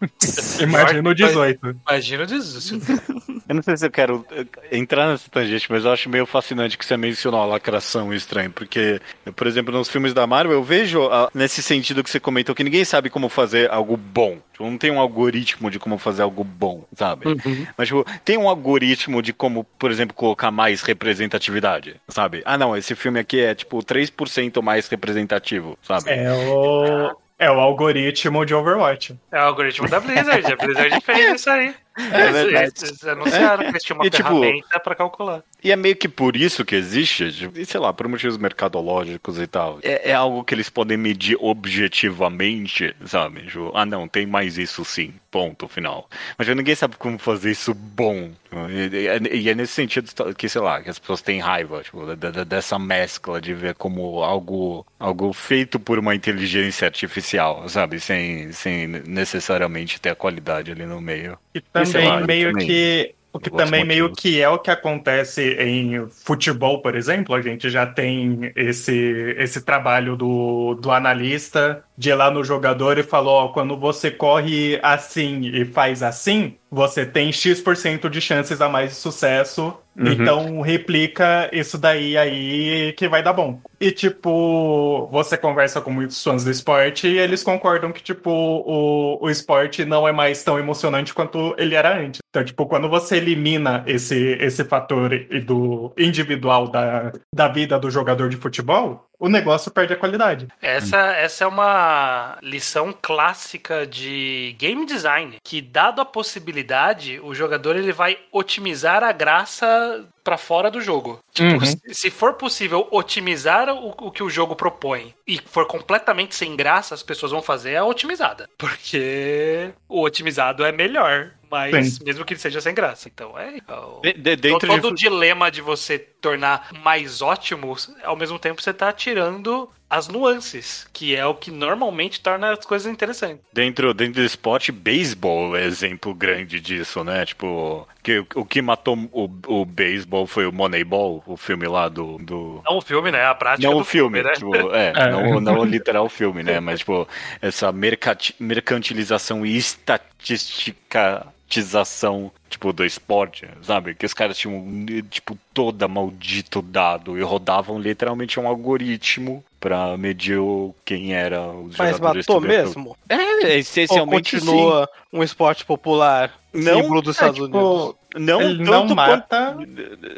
[0.60, 1.76] Imagina o 18.
[1.86, 2.84] Imagina o 18.
[3.46, 6.78] eu não sei se eu quero eh, entrar nessa tangente, mas eu acho meio fascinante
[6.78, 8.48] que você mencionou a lacração estranha.
[8.48, 8.98] Porque,
[9.36, 12.64] por exemplo, nos filmes da Marvel, eu vejo a, nesse sentido que você comentou que
[12.64, 14.38] ninguém sabe como fazer algo bom.
[14.52, 17.26] Tipo, não tem um algoritmo de como fazer algo bom, sabe?
[17.26, 17.66] Uhum.
[17.76, 22.40] Mas, tipo, tem um algoritmo de como, por exemplo, colocar mais representatividade, sabe?
[22.44, 26.10] Ah, não, esse filme aqui é, tipo, 3% mais representativo, sabe?
[26.10, 27.24] É o...
[27.36, 29.18] É o algoritmo de Overwatch.
[29.32, 30.52] É o algoritmo da Blizzard.
[30.52, 31.74] A Blizzard fez isso aí.
[31.96, 32.72] É verdade.
[32.82, 33.66] Eles anunciaram é.
[33.66, 35.42] que eles tinham uma e, tipo, ferramenta tipo, pra calcular.
[35.62, 39.46] E é meio que por isso que existe, tipo, sei lá, por motivos mercadológicos e
[39.46, 39.78] tal.
[39.82, 43.42] É, é algo que eles podem medir objetivamente, sabe?
[43.42, 45.14] Tipo, ah, não, tem mais isso sim.
[45.30, 46.08] Ponto final.
[46.38, 48.30] Mas ninguém sabe como fazer isso bom.
[48.70, 52.04] E, e é nesse sentido que, sei lá, que as pessoas têm raiva tipo,
[52.44, 58.00] dessa mescla de ver como algo, algo feito por uma inteligência artificial, sabe?
[58.00, 61.38] Sem, sem necessariamente ter a qualidade ali no meio.
[61.54, 62.66] E também lá, meio também.
[62.66, 67.42] que o que também meio que é o que acontece em futebol, por exemplo, a
[67.42, 73.02] gente já tem esse, esse trabalho do, do analista de ir lá no jogador e
[73.02, 78.68] falou, ó, quando você corre assim e faz assim, você tem X% de chances a
[78.68, 79.74] mais de sucesso.
[79.96, 80.08] Uhum.
[80.08, 83.60] Então replica isso daí aí que vai dar bom.
[83.80, 89.24] E tipo, você conversa com muitos fãs do esporte e eles concordam que, tipo, o,
[89.24, 92.20] o esporte não é mais tão emocionante quanto ele era antes.
[92.28, 95.10] Então, tipo, quando você elimina esse, esse fator
[95.46, 100.48] do individual da, da vida do jogador de futebol, o negócio perde a qualidade.
[100.60, 107.74] Essa, essa é uma lição clássica de game design, que dado a possibilidade, o jogador
[107.74, 111.20] ele vai otimizar a graça para fora do jogo.
[111.32, 111.78] Tipo, uhum.
[111.92, 116.94] se for possível otimizar o, o, que o jogo propõe e for completamente sem graça,
[116.94, 118.48] as pessoas vão fazer a otimizada.
[118.56, 121.32] Porque o otimizado é melhor.
[121.50, 122.04] Mas Sim.
[122.04, 123.08] mesmo que ele seja sem graça.
[123.08, 123.58] Então é.
[124.02, 124.86] é de, de, todo de...
[124.88, 130.86] o dilema de você tornar mais ótimo, ao mesmo tempo você tá tirando as nuances,
[130.92, 133.44] que é o que normalmente torna as coisas interessantes.
[133.52, 137.24] Dentro, dentro do esporte, beisebol é exemplo grande disso, né?
[137.24, 142.18] Tipo, que, o que matou o, o beisebol foi o Moneyball, o filme lá do.
[142.18, 142.60] do...
[142.64, 143.24] Não o filme, né?
[143.24, 144.34] A prática não do o filme, filme, né?
[144.34, 145.10] tipo, é, É.
[145.10, 146.60] Não, não o literal filme, né?
[146.60, 147.06] Mas, tipo,
[147.40, 153.94] essa mercati- mercantilização e estatisticação, tipo, do esporte, sabe?
[153.94, 154.64] Que os caras tinham,
[155.08, 160.38] tipo, toda maldito dado e rodavam literalmente um algoritmo pra medir
[160.84, 162.46] quem era os Mas jogadores matou tudo.
[162.48, 162.94] mesmo?
[163.08, 167.86] É, Ou essencialmente continua um esporte popular, Não, símbolo dos É, Estados tipo, Unidos?
[167.88, 168.04] sim.
[168.16, 169.56] Não ele tanto não quanto- mata.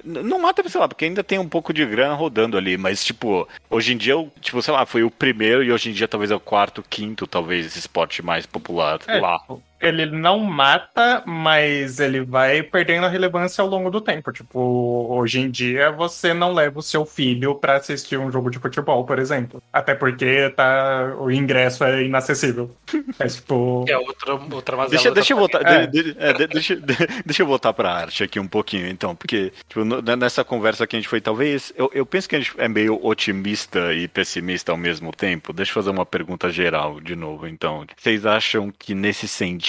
[0.05, 3.49] Não mata, sei lá, porque ainda tem um pouco de grana rodando ali, mas, tipo,
[3.71, 6.31] hoje em dia, eu, tipo, sei lá, foi o primeiro e hoje em dia talvez
[6.31, 9.39] é o quarto, quinto, talvez, esse esporte mais popular É, lá.
[9.39, 14.33] tipo, ele não mata, mas ele vai perdendo a relevância ao longo do tempo.
[14.33, 18.59] Tipo, hoje em dia você não leva o seu filho pra assistir um jogo de
[18.59, 19.63] futebol, por exemplo.
[19.73, 22.71] Até porque tá, o ingresso é inacessível.
[23.19, 23.85] É tipo.
[23.89, 25.87] É outra, outra mazela Deixa, deixa eu voltar, É.
[25.87, 29.15] de- de- é, de- deixa, de- deixa eu voltar pra arte aqui um pouquinho, então,
[29.17, 32.41] porque tipo, no- nessa conversa que a gente foi, talvez, eu, eu penso que a
[32.41, 35.53] gente é meio otimista e pessimista ao mesmo tempo.
[35.53, 37.85] Deixa eu fazer uma pergunta geral de novo, então.
[37.97, 39.66] Vocês acham que nesse sentido,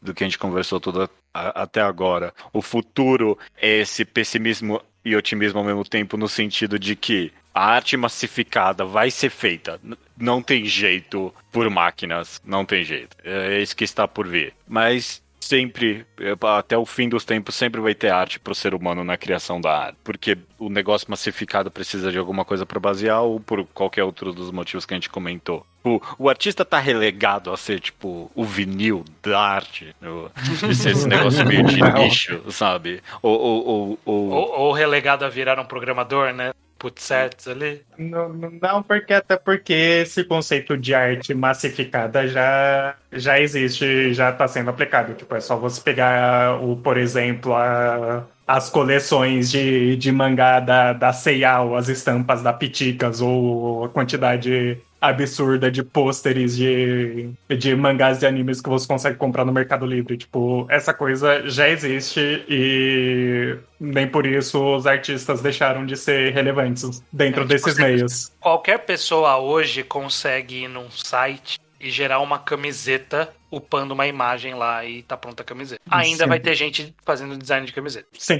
[0.00, 5.16] do que a gente conversou toda, a- até agora, o futuro é esse pessimismo e
[5.16, 9.80] otimismo ao mesmo tempo, no sentido de que a arte massificada vai ser feita.
[10.16, 13.16] Não tem jeito por máquinas, não tem jeito.
[13.24, 14.54] É isso que está por vir.
[14.66, 18.74] Mas sempre, eh, até o fim dos tempos, sempre vai ter arte para o ser
[18.74, 19.98] humano na criação da arte.
[20.04, 24.50] Porque o negócio massificado precisa de alguma coisa para basear ou por qualquer outro dos
[24.50, 25.66] motivos que a gente comentou.
[25.84, 29.94] O, o artista tá relegado a ser, tipo, o vinil da arte.
[30.02, 30.30] o-
[30.66, 33.02] De ser esse negócio meio de nicho, sabe?
[33.20, 36.52] Ou, ou, ou, ou- Ou, ou relegado a virar um programador, né?
[36.82, 37.80] Put sets ali.
[37.96, 44.48] Não, não- porque até porque esse conceito de arte massificada já, já existe, já está
[44.48, 45.14] sendo aplicado.
[45.14, 50.92] Tipo, é só você pegar o, por exemplo, a- as coleções de, de mangá da,
[50.92, 57.28] da Seiya, as estampas da Piticas, ou a quantidade absurda de pôsteres de,
[57.58, 60.16] de mangás de animes que você consegue comprar no Mercado Livre.
[60.16, 67.02] Tipo, essa coisa já existe e nem por isso os artistas deixaram de ser relevantes
[67.12, 68.32] dentro É, tipo, desses meios.
[68.38, 74.84] Qualquer pessoa hoje consegue ir num site e gerar uma camiseta upando uma imagem lá
[74.84, 75.82] e tá pronta a camiseta.
[75.90, 76.28] Ainda Sim.
[76.28, 78.06] vai ter gente fazendo design de camiseta.
[78.16, 78.38] Sim.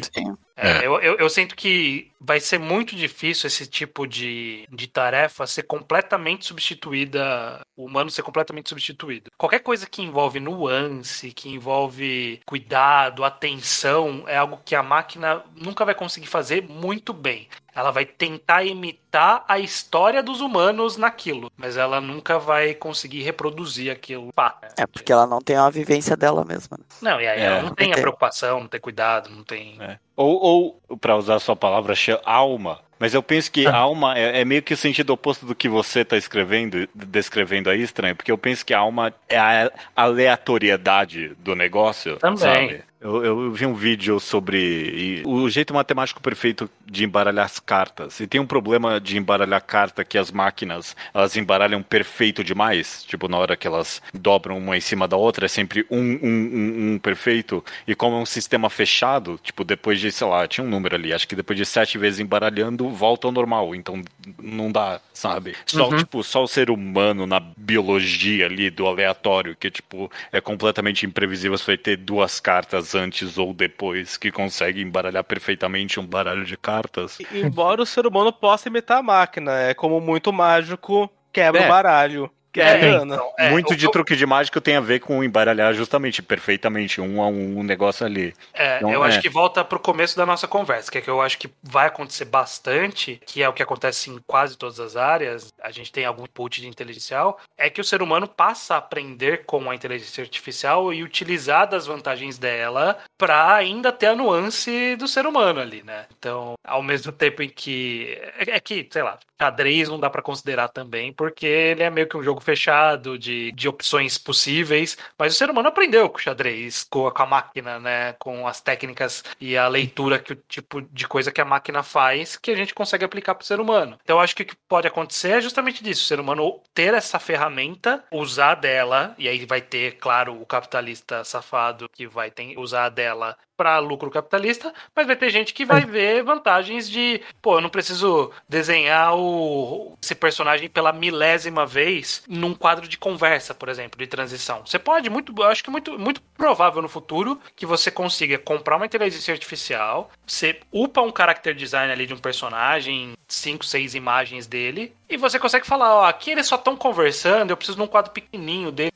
[0.57, 5.47] É, Eu, eu, eu sinto que vai ser muito difícil esse tipo de, de tarefa
[5.47, 9.31] ser completamente substituída, o humano ser completamente substituído.
[9.37, 15.85] Qualquer coisa que envolve nuance, que envolve cuidado, atenção, é algo que a máquina nunca
[15.85, 17.49] vai conseguir fazer muito bem.
[17.75, 23.91] Ela vai tentar imitar a história dos humanos naquilo, mas ela nunca vai conseguir reproduzir
[23.91, 24.31] aquilo.
[24.35, 24.59] Pá.
[24.77, 26.77] É porque ela não tem uma vivência dela mesma.
[26.79, 26.85] né?
[27.01, 27.45] Não, e aí É.
[27.45, 28.03] ela não tem a Tem.
[28.03, 29.77] preocupação, não tem cuidado, não tem.
[29.81, 29.99] É.
[30.17, 31.95] Ou, ou para usar a sua palavra,
[32.25, 32.81] alma.
[32.99, 33.75] Mas eu penso que Ah.
[33.77, 37.83] alma é, é meio que o sentido oposto do que você está escrevendo, descrevendo aí,
[37.83, 42.39] estranho, porque eu penso que a alma é a aleatoriedade do negócio, Também.
[42.39, 42.85] sabe?
[43.03, 48.21] Eu, eu vi um vídeo sobre o jeito matemático perfeito de embaralhar as cartas.
[48.21, 53.03] E tem um problema de embaralhar carta que as máquinas elas embaralham perfeito demais.
[53.03, 56.17] Tipo, na hora que elas dobram uma em cima da outra, é sempre um, um,
[56.23, 57.65] um, um perfeito.
[57.89, 61.13] E como é um sistema fechado, tipo, depois de, sei lá, tinha um número ali,
[61.13, 63.75] acho que depois de sete vezes embaralhando, volta ao normal.
[63.75, 64.01] Então
[64.41, 65.57] não dá, sabe?
[65.67, 65.97] Só, Uhum.
[65.97, 71.59] tipo, só o ser humano na biologia ali do aleatório, que, tipo, é completamente imprevisível
[71.59, 76.57] se vai ter duas cartas antes ou depois que consegue embaralhar perfeitamente um baralho de
[76.57, 77.19] cartas.
[77.33, 81.67] Embora o ser humano possa imitar a máquina, é como muito mágico quebra É.
[81.67, 82.31] o baralho.
[82.53, 85.25] Que é, É, então, é, Muito o- de truque de mágico tem a ver com
[85.25, 88.35] embaralhar justamente perfeitamente um a um um negócio ali.
[88.53, 89.09] É, Então, eu é.
[89.09, 91.87] acho que volta pro começo da nossa conversa, que é que eu acho que vai
[91.87, 96.05] acontecer bastante, que é o que acontece em quase todas as áreas, a gente tem
[96.05, 100.23] algum input de inteligencial, é que o ser humano passa a aprender com a inteligência
[100.23, 105.83] artificial e utilizar das vantagens dela para ainda ter a nuance do ser humano ali,
[105.83, 106.07] né?
[106.19, 110.23] Então, ao mesmo tempo em que é, é que, sei lá, xadrez não dá para
[110.23, 115.35] considerar também, porque ele é meio que um jogo fechado de, de opções possíveis, mas
[115.35, 119.57] o ser humano aprendeu com o xadrez, com a, máquina, né, com as técnicas e
[119.57, 123.05] a leitura que o tipo de coisa que a máquina faz, que a gente consegue
[123.05, 123.99] aplicar para o ser humano.
[124.03, 126.95] Então, eu acho que o que pode acontecer é justamente disso, o ser humano ter
[126.95, 132.57] essa ferramenta, usar dela, e aí vai ter, claro, o capitalista safado que vai ter,
[132.59, 137.59] usar dela para lucro capitalista, mas vai ter gente que vai ver vantagens de, pô,
[137.59, 143.69] eu não preciso desenhar o, esse personagem pela milésima vez num quadro de conversa, por
[143.69, 144.67] exemplo, de transição.
[144.67, 148.79] Você pode, muito, eu acho que muito, muito provável no futuro que você consiga comprar
[148.79, 154.49] uma inteligência artificial, você upa um character design ali de um personagem, cinco, seis imagens
[154.49, 157.87] dele, e você consegue falar, ó, aqui eles só estão conversando, eu preciso de um
[157.87, 158.91] quadro pequenininho dele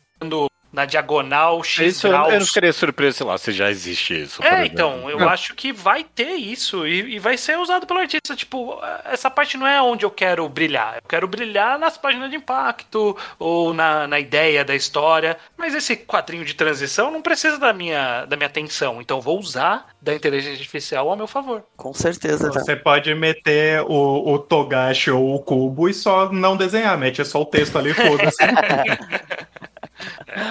[0.76, 2.30] na diagonal X Isso graus.
[2.34, 4.44] eu não ficaria surpreso, sei lá, se já existe isso.
[4.44, 5.26] É, então, eu Não.
[5.26, 8.36] acho que vai ter isso e, e vai ser usado pelo artista.
[8.36, 10.96] Tipo, essa parte não é onde eu quero brilhar.
[10.96, 15.38] Eu quero brilhar nas páginas de impacto ou na, na ideia da história.
[15.56, 19.00] Mas esse quadrinho de transição não precisa da minha, da minha atenção.
[19.00, 21.62] Então, eu vou usar da inteligência artificial ao meu favor.
[21.74, 22.52] Com certeza.
[22.52, 22.60] já.
[22.60, 27.40] Você pode meter o, o Togashi ou o Cubo e só não desenhar, mete só
[27.40, 28.36] o texto ali, foda-se.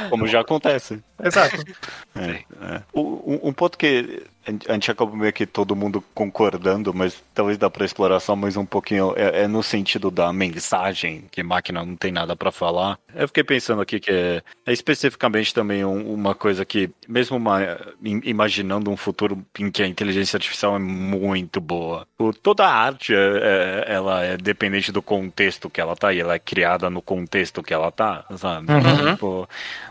[0.09, 1.03] Como já acontece.
[1.23, 1.55] Exato.
[2.15, 2.29] É,
[2.75, 2.81] é.
[2.93, 4.23] O- Um, um ponto que
[4.67, 8.55] a gente acaba meio que todo mundo concordando, mas talvez dá pra explorar só mais
[8.55, 12.97] um pouquinho, é, é no sentido da mensagem, que máquina não tem nada pra falar.
[13.13, 17.61] Eu fiquei pensando aqui que é, é especificamente também um- uma coisa que, mesmo uma-
[18.03, 22.71] im- imaginando um futuro em que a inteligência artificial é muito boa, o- toda a
[22.73, 23.17] arte, é-
[23.87, 27.63] é- ela é dependente do contexto que ela tá, e ela é criada no contexto
[27.63, 28.71] que ela tá, sabe?
[28.71, 29.11] Uhum.
[29.13, 29.49] Tipo,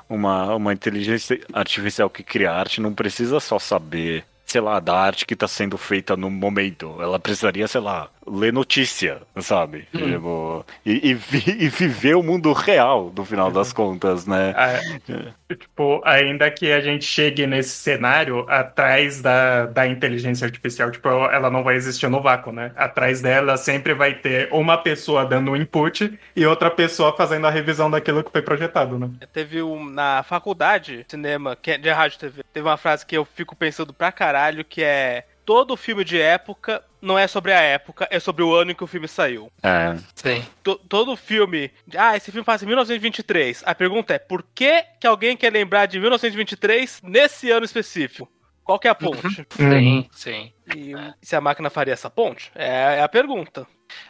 [0.09, 4.25] uma, uma inteligência artificial que cria arte não precisa só saber,
[4.55, 6.97] sei lá, da arte que está sendo feita no momento.
[7.03, 9.87] Ela precisaria, sei lá, ler notícia, sabe?
[9.93, 14.55] Tipo, e, e vi- e viver o mundo real, no final das contas, né?
[14.57, 21.09] É, tipo, ainda que a gente chegue nesse cenário, atrás da, da inteligência artificial, tipo,
[21.09, 22.71] ela não vai existir no vácuo, né?
[22.77, 27.51] Atrás dela sempre vai ter uma pessoa dando o input e outra pessoa fazendo a
[27.51, 29.11] revisão daquilo que foi projetado, né?
[29.33, 33.17] Teve um, na faculdade de cinema, é de rádio e TV, teve uma frase que
[33.17, 37.61] eu fico pensando pra caralho, que é todo filme de época não é sobre a
[37.61, 39.51] época, é sobre o ano em que o filme saiu.
[39.63, 39.95] É.
[40.15, 40.45] Sim.
[40.63, 43.63] To- todo filme, ah, esse filme passa em 1923.
[43.67, 48.31] A pergunta é, por que que alguém quer lembrar de 1923 nesse ano específico?
[48.65, 49.47] Qual que é a ponte?
[49.51, 50.53] Sim, sim.
[50.75, 52.51] E se a máquina faria essa ponte?
[52.55, 53.67] É, é a pergunta.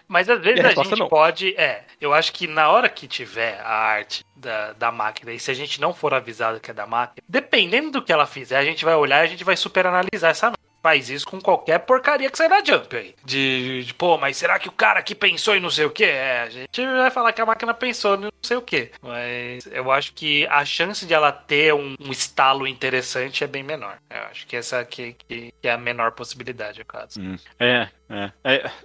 [0.07, 1.09] Mas às vezes E a a, gente não.
[1.09, 1.55] pode.
[1.57, 5.50] É, eu acho que na hora que tiver a arte da, da máquina, e se
[5.50, 8.64] a gente não for avisado que é da máquina, dependendo do que ela fizer, a
[8.64, 10.64] gente vai olhar e a gente vai super analisar essa máquina.
[10.85, 13.14] Faz isso com qualquer porcaria que sai na Jump aí.
[13.24, 16.05] De, de, pô, mas será que o cara que pensou em não sei o que?
[16.05, 18.91] É, a gente vai falar que a máquina pensou em não sei o que.
[19.01, 23.62] Mas eu acho que a chance de ela ter um, um estalo interessante é bem
[23.62, 23.97] menor.
[24.11, 27.18] Eu acho que essa aqui que, que é a menor possibilidade, no caso.
[27.18, 27.37] Hum.
[27.59, 28.30] É, é.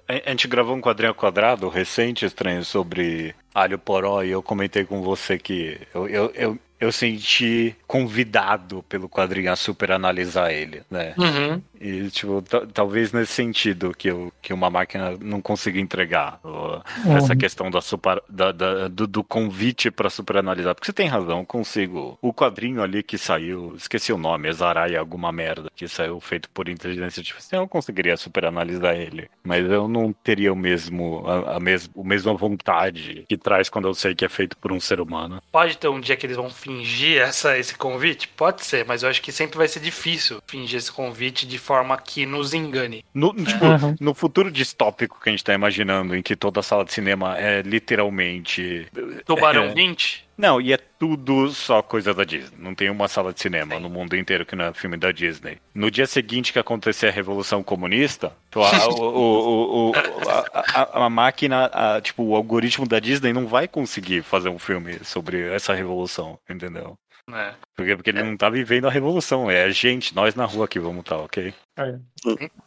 [0.07, 4.41] É, A gente gravou um quadrinho ao quadrado recente, estranho, sobre alho poró, e eu
[4.41, 10.51] comentei com você que eu, eu, eu, eu senti convidado pelo quadrinho a super analisar
[10.53, 11.13] ele, né?
[11.17, 11.61] Uhum.
[11.79, 16.81] E, tipo, ta- talvez nesse sentido que, eu, que uma máquina não consiga entregar ó,
[17.15, 20.75] essa questão da super, da- da- do, do convite para superanalisar.
[20.75, 22.17] Porque você tem razão, eu consigo.
[22.21, 26.67] O quadrinho ali que saiu, esqueci o nome, Exarai alguma merda, que saiu feito por
[26.67, 29.29] inteligência artificial, eu conseguiria superanalisar ele.
[29.43, 33.87] Mas eu não teria o mesmo, a, a mes, a mesma vontade que traz quando
[33.87, 35.41] eu sei que é feito por um ser humano.
[35.51, 38.27] Pode ter um dia que eles vão fingir essa, esse convite?
[38.27, 41.95] Pode ser, mas eu acho que sempre vai ser difícil fingir esse convite de forma
[41.99, 43.05] que nos engane.
[43.13, 43.63] No, tipo,
[44.01, 47.61] no futuro distópico que a gente tá imaginando, em que toda sala de cinema é
[47.61, 48.87] literalmente.
[49.23, 49.73] Tubarão É.
[49.73, 50.27] 20?
[50.35, 52.57] Não, e é tudo só coisa da Disney.
[52.57, 55.57] Não tem uma sala de cinema no mundo inteiro que não é filme da Disney.
[55.75, 59.93] No dia seguinte que acontecer a Revolução Comunista, a, o- o- o- o-
[60.29, 60.45] a-
[60.81, 64.97] a- a máquina, a- tipo, o algoritmo da Disney não vai conseguir fazer um filme
[65.03, 66.97] sobre essa revolução, entendeu?
[67.33, 67.53] É.
[67.75, 70.79] Porque, porque ele não tá vivendo a revolução, é a gente, nós na rua que
[70.79, 71.53] vamos estar, ok?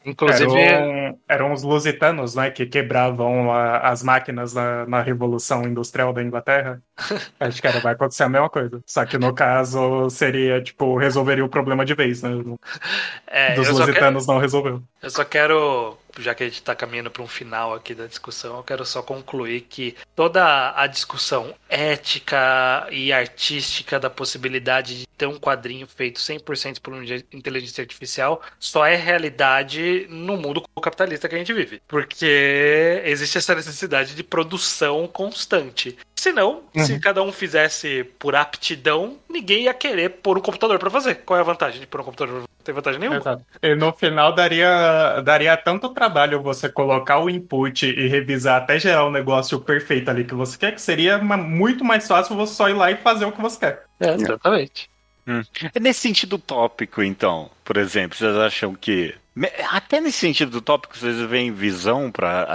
[0.04, 6.12] Inclusive, Eram, eram os lusitanos, né, que quebravam a- as máquinas na, na Revolução Industrial
[6.12, 6.82] da Inglaterra.
[7.38, 8.82] Acho que era, vai acontecer a mesma coisa.
[8.86, 12.30] Só que no caso seria, tipo, resolveria o problema de vez, né?
[13.26, 14.82] é, Dos só quero, lusitanos não resolveu.
[15.02, 18.56] eu só quero, já que a gente tá caminhando para um final aqui da discussão,
[18.56, 25.26] eu quero só concluir que toda a discussão ética e artística da possibilidade de ter
[25.26, 26.94] um quadrinho feito 100% por
[27.32, 31.80] inteligência artificial só é realidade no mundo capitalista que a gente vive.
[31.86, 35.96] Porque existe essa necessidade de produção constante.
[36.22, 41.16] Senão, se cada um fizesse por aptidão, ninguém ia querer pôr um computador pra fazer.
[41.16, 42.42] Qual é a vantagem de pôr um computador?
[42.42, 43.18] Não tem vantagem nenhuma.
[43.18, 43.42] Exato.
[43.60, 49.04] E no final daria, daria tanto trabalho você colocar o input e revisar até gerar
[49.04, 52.68] o negócio perfeito ali que você quer, que seria uma- muito mais fácil você só
[52.68, 53.82] ir lá e fazer o que você quer.
[53.98, 54.88] É, exatamente.
[55.74, 59.12] É nesse sentido tópico, então, por exemplo, vocês acham que
[59.70, 62.46] até nesse sentido do tópico, vocês veem visão para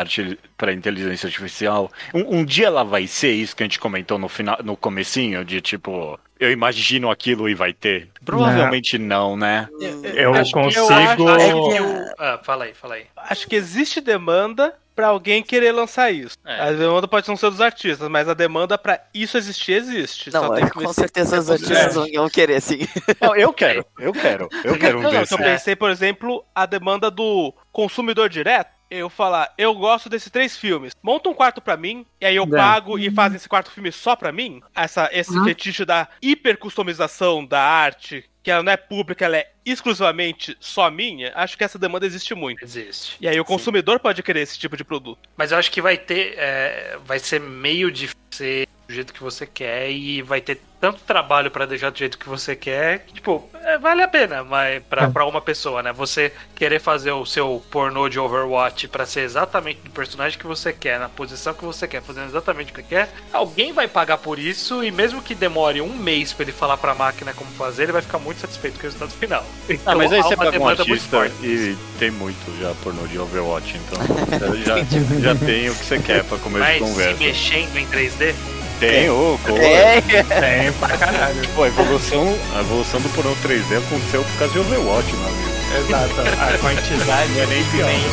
[0.55, 1.91] para inteligência artificial.
[2.13, 5.43] Um, um dia ela vai ser isso que a gente comentou no final, no comecinho,
[5.43, 8.07] de tipo, eu imagino aquilo e vai ter.
[8.23, 9.67] Provavelmente não, né?
[10.15, 10.89] Eu Acho que eu consigo.
[11.29, 13.05] acho- É Que que- o- Ah, fala aí, fala aí.
[13.15, 16.35] Acho que existe demanda pra alguém querer lançar isso.
[16.43, 16.59] É.
[16.59, 20.31] A demanda pode não ser dos artistas, mas a demanda pra isso existir existe.
[20.31, 22.79] Só Não, tem é, com certeza os é artistas vão, vão querer, sim.
[23.21, 25.35] Não, eu quero, eu quero, eu quero um Não, não, desse.
[25.35, 28.71] eu pensei, por exemplo, a demanda do consumidor direto.
[28.89, 30.93] Eu falar, eu gosto desses três filmes.
[31.03, 32.47] Monta um quarto pra mim, e aí eu É.
[32.47, 34.61] pago e fazem esse quarto filme só pra mim.
[34.73, 40.55] Essa, esse fetiche da hipercustomização da arte, que ela não é pública, ela é exclusivamente
[40.59, 41.31] só minha.
[41.35, 42.63] Acho que essa demanda existe muito.
[42.63, 43.17] Existe.
[43.19, 45.27] E aí o consumidor pode querer esse tipo de produto.
[45.35, 46.35] Mas eu acho que vai ter.
[46.37, 50.99] é, vai ser meio difícil ser do jeito que você quer e vai ter tanto
[51.01, 54.81] trabalho pra deixar do jeito que você quer que, tipo, é, vale a pena, mas
[54.89, 55.91] pra, pra uma pessoa, né?
[55.93, 60.71] Você querer fazer o seu pornô de Overwatch pra ser exatamente do personagem que você
[60.71, 64.37] quer, na posição que você quer, fazendo exatamente o que quer, alguém vai pagar por
[64.39, 67.91] isso e mesmo que demore um mês pra ele falar pra máquina como fazer, ele
[67.91, 69.43] vai ficar muito satisfeito com o resultado final.
[69.85, 71.45] Ah, mas aí há você uma pega um demanda muito artista forte.
[71.45, 73.99] e tem muito já pornô de Overwatch, então
[74.63, 74.77] já,
[75.19, 77.23] já tem o que você quer pra comer de Mas se conversa.
[77.23, 78.35] mexendo em 3D,
[78.79, 81.41] Tem, ô, co- É, Tem pra caralho.
[81.55, 85.57] Pô, a evolução, a evolução do pornô 3D aconteceu por causa de Overwatch, meu amigo.
[85.79, 86.13] Exato.
[86.21, 88.09] A quantidade Não é nem imensa.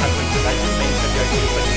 [0.00, 1.73] A quantidade imensa de artistas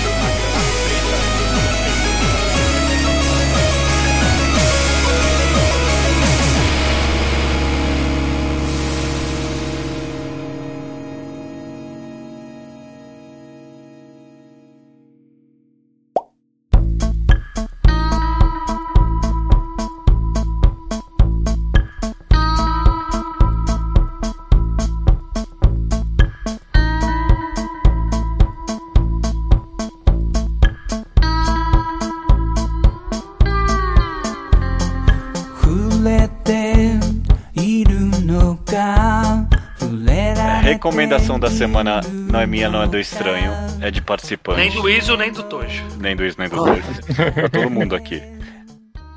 [40.91, 41.99] recomendação da semana
[42.31, 44.57] não é minha, não é do estranho, é de participante.
[44.59, 45.83] nem do Iso, nem do Tojo.
[45.99, 46.83] Nem do isso, nem do dois.
[47.35, 48.21] pra todo mundo aqui.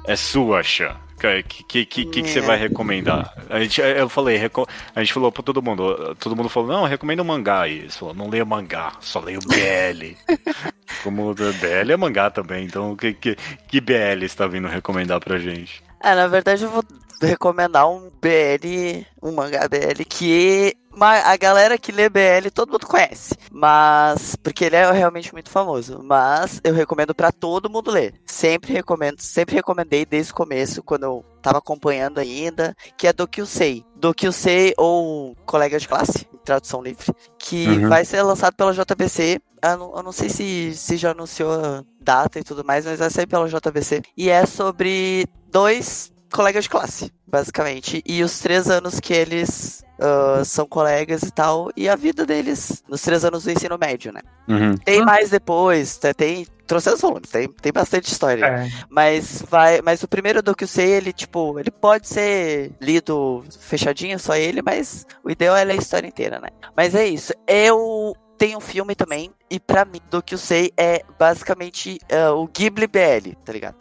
[0.05, 0.97] É sua, Xan.
[1.17, 3.33] O que, que, que, que, que você vai recomendar?
[3.49, 4.67] A gente, eu falei, reco-
[4.97, 6.17] a gente falou pra todo mundo.
[6.19, 7.69] Todo mundo falou, não, recomenda um mangá.
[7.69, 10.17] E eles falaram, não leio mangá, só leio BL.
[11.05, 13.37] Como BL é mangá também, então que, que,
[13.69, 15.83] que BL está vindo recomendar pra gente?
[16.03, 16.83] É, na verdade eu vou
[17.21, 23.35] recomendar um BL, um mangá BL que a galera que lê BL todo mundo conhece,
[23.51, 28.15] mas porque ele é realmente muito famoso, mas eu recomendo pra todo mundo ler.
[28.27, 33.27] Sempre recomendo, sempre recomendei desde o começo quando eu tava acompanhando ainda, que é do
[33.29, 33.85] Kyusei.
[33.97, 37.89] Do Kyusei ou Colega de Classe, em tradução livre, que Uhum.
[37.89, 39.41] vai ser lançado pela JBC.
[39.63, 42.99] Eu não, eu não sei se, se já anunciou a data e tudo mais, mas
[42.99, 44.03] vai sair pela JBC.
[44.17, 48.03] E é sobre dois colegas de classe, basicamente.
[48.07, 52.83] E os três anos que eles ah, são colegas e tal, e a vida deles
[52.89, 54.21] nos três anos do ensino médio, né?
[54.79, 58.47] Tem mais depois, tá- tem trocentos volumes, tem, tem bastante história.
[58.47, 58.71] É.
[58.89, 63.45] Mas vai, mas o primeiro do que eu sei, ele tipo, ele pode ser lido
[63.61, 66.49] fechadinho, só ele, mas o ideal é ler a história inteira, né?
[66.75, 67.35] Mas é isso.
[67.47, 72.33] Eu tenho um filme também, e pra mim, do que eu sei, é basicamente ah,
[72.33, 73.77] o Ghibli BL, tá ligado?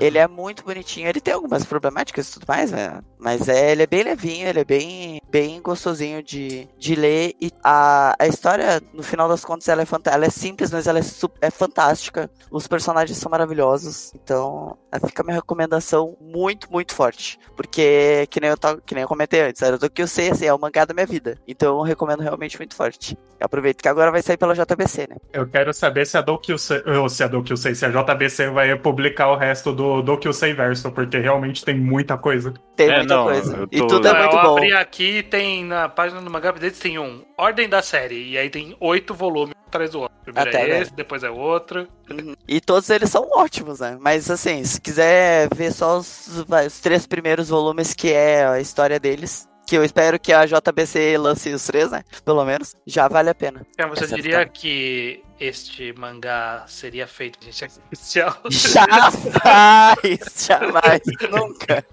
[0.00, 3.00] Ele é muito bonitinho, ele tem algumas problemáticas e tudo mais, né?
[3.18, 7.32] Mas é, ele é bem levinho, ele é bem, bem gostosinho de, de ler.
[7.40, 10.86] E a, a história, no final das contas, ela é, fanta- ela é simples, mas
[10.86, 12.30] ela é, su- é fantástica.
[12.50, 14.12] Os personagens são maravilhosos.
[14.14, 14.76] Então,
[15.06, 17.38] fica a minha recomendação muito, muito forte.
[17.56, 20.30] Porque, que nem eu, to- que nem eu comentei antes, era do que eu sei,
[20.30, 21.38] assim, é o mangá da minha vida.
[21.48, 23.16] Então, eu recomendo realmente muito forte.
[23.40, 25.16] Aproveito que agora vai sair pela JBC, né?
[25.32, 29.28] Eu quero saber se a Dokyusei, ou se a Dokyusei, se a JBC vai publicar
[29.30, 32.52] o resto do Dokyusei Verso, porque realmente tem muita coisa.
[32.76, 33.56] Tem É, muita não, coisa.
[33.56, 34.56] eu E tô- tudo é muito eu bom.
[34.58, 38.50] abri aqui tem na página do mangá deles tem um ordem da série e aí
[38.50, 40.14] tem oito volumes um atrás do outro.
[40.24, 40.80] Primeiro Até, é né?
[40.82, 41.86] esse, depois é outro.
[42.10, 42.34] Uhum.
[42.48, 43.96] E todos eles são ótimos, né?
[44.00, 48.98] Mas assim, se quiser ver só os, os três primeiros volumes, que é a história
[48.98, 52.04] deles, que eu espero que a JBC lance os três, né?
[52.24, 53.66] Pelo menos, já vale a pena.
[53.72, 54.48] Então, você Essa é diria história.
[54.52, 58.38] que este mangá seria feito de inteligência artificial?
[58.50, 60.46] Jamais!
[60.46, 61.00] Jamais!
[61.30, 61.84] Nunca!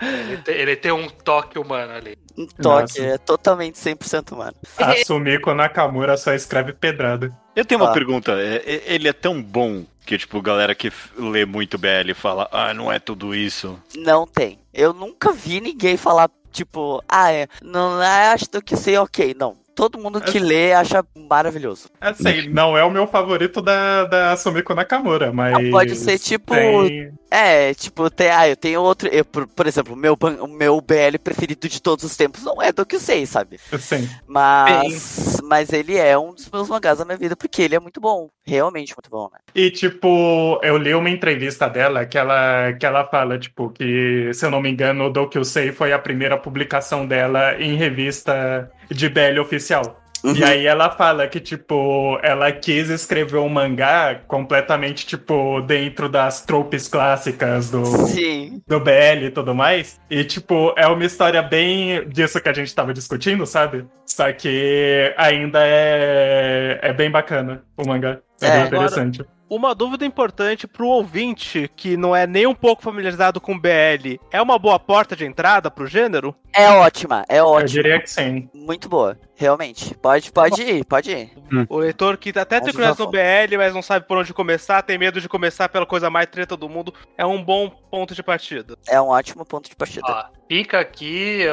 [0.00, 2.16] ele, tem, ele tem um toque humano ali.
[2.36, 3.02] Um toque, Nossa.
[3.02, 4.54] é totalmente 100% humano.
[4.78, 7.30] Assumir que o Nakamura só escreve pedrada.
[7.54, 7.94] Eu tenho uma Ah.
[7.94, 8.32] pergunta.
[8.32, 12.74] é- é- Ele é tão bom Que, tipo, galera que lê muito BL fala, ah,
[12.74, 13.80] não é tudo isso.
[13.96, 14.58] Não tem.
[14.72, 19.34] Eu nunca vi ninguém falar, tipo, ah, é, não acho que sei ok.
[19.38, 21.88] Não, todo mundo que lê acha maravilhoso.
[22.00, 25.52] Assim, não é o meu favorito da, da Sumiko Nakamura, mas.
[25.52, 26.54] Não, pode ser tipo.
[26.54, 27.12] Tem...
[27.30, 29.08] É, tipo, tem, ah, eu tenho outro.
[29.08, 32.60] Eu, por, por exemplo, o meu, o meu BL preferido de todos os tempos não
[32.60, 33.58] é do que eu sei, sabe?
[33.78, 34.08] Sim.
[34.26, 38.00] Mas, mas ele é um dos meus mangás da minha vida, porque ele é muito
[38.00, 38.28] bom.
[38.44, 39.38] Realmente muito bom, né?
[39.54, 44.44] E, tipo, eu li uma entrevista dela que ela, que ela fala, tipo, que, se
[44.44, 47.76] eu não me engano, o Do Que Eu Sei foi a primeira publicação dela em
[47.76, 50.00] revista de BL oficial.
[50.22, 50.34] Uhum.
[50.34, 56.44] E aí ela fala que, tipo, ela quis escrever um mangá completamente, tipo, dentro das
[56.44, 58.62] tropes clássicas do, Sim.
[58.66, 59.98] do BL e tudo mais.
[60.10, 63.86] E, tipo, é uma história bem disso que a gente tava discutindo, sabe?
[64.04, 68.18] Só que ainda é, é bem bacana o mangá.
[68.42, 69.24] É, é bem interessante.
[69.50, 74.20] Uma dúvida importante pro ouvinte que não é nem um pouco familiarizado com BL.
[74.30, 76.36] É uma boa porta de entrada pro gênero?
[76.52, 77.60] É ótima, é ótima.
[77.62, 78.48] Eu diria que sim.
[78.54, 79.94] Muito boa, realmente.
[79.96, 81.32] Pode, pode ir, pode ir.
[81.52, 81.66] Hum.
[81.68, 84.98] O leitor que até tem curiosidade no BL, mas não sabe por onde começar, tem
[84.98, 88.76] medo de começar pela coisa mais treta do mundo, é um bom ponto de partida.
[88.88, 90.06] É um ótimo ponto de partida.
[90.06, 91.44] Ó, fica aqui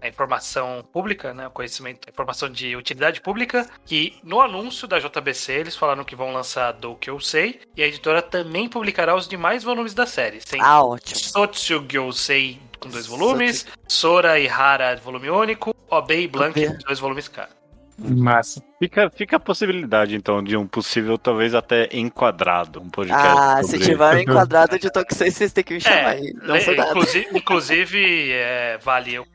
[0.00, 1.46] a informação pública, né?
[1.46, 6.16] O conhecimento, a informação de utilidade pública, que no anúncio da JBC eles falaram que
[6.16, 7.35] vão lançar do que eu sei,
[7.76, 10.40] e a editora também publicará os demais volumes da série.
[10.44, 11.18] Sem ah, ótimo.
[11.18, 17.28] Sotsu Gyosei com dois volumes, Sora e Hara volume único, OB e Blank dois volumes
[17.28, 17.56] cada.
[17.98, 18.62] Massa.
[18.78, 23.26] Fica, fica a possibilidade, então, de um possível, talvez até enquadrado, um podcast.
[23.26, 23.78] Ah, sobre...
[23.78, 26.34] se tiver um enquadrado de Tokusei, vocês têm que me chamar é, aí.
[26.42, 26.90] Não foi nada.
[26.90, 29.26] Inclusive, inclusive é, vale o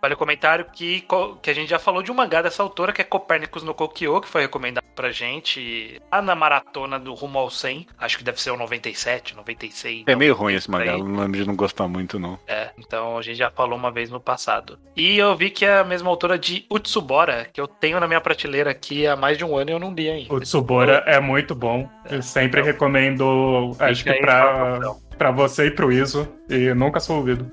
[0.00, 1.06] vale o comentário que,
[1.40, 4.20] que a gente já falou de um mangá dessa autora, que é Copérnicos no Kokyo,
[4.20, 7.86] que foi recomendado pra gente lá na maratona do Rumo ao 100.
[7.96, 10.04] Acho que deve ser o 97, 96.
[10.06, 12.38] É meio ruim esse mangá, não lembro de não gostar muito, não.
[12.46, 14.78] É, então a gente já falou uma vez no passado.
[14.94, 18.20] E eu vi que é a mesma autora de Utsubora, que eu tenho na minha
[18.20, 20.34] prateleira aqui há mais de um ano e eu não li ainda.
[20.34, 21.88] O Tsubora é muito bom.
[22.08, 24.80] É, eu sempre então, recomendo, acho que pra,
[25.16, 27.50] pra você e pro Iso, e nunca sou ouvido.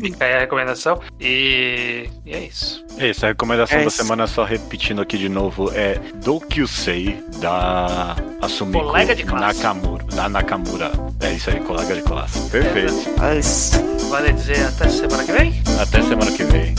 [0.00, 1.00] Fica aí a recomendação.
[1.18, 2.84] E, e é isso.
[2.98, 7.18] É isso, a recomendação é da semana, só repetindo aqui de novo, é Do Kyusei,
[7.40, 9.62] da Asumiko colega de classe.
[9.62, 10.92] Nakamura, da Nakamura.
[11.20, 12.50] É isso aí, colega de classe.
[12.50, 12.92] Perfeito.
[13.22, 15.62] É, vale dizer até semana que vem?
[15.80, 16.74] Até semana que vem.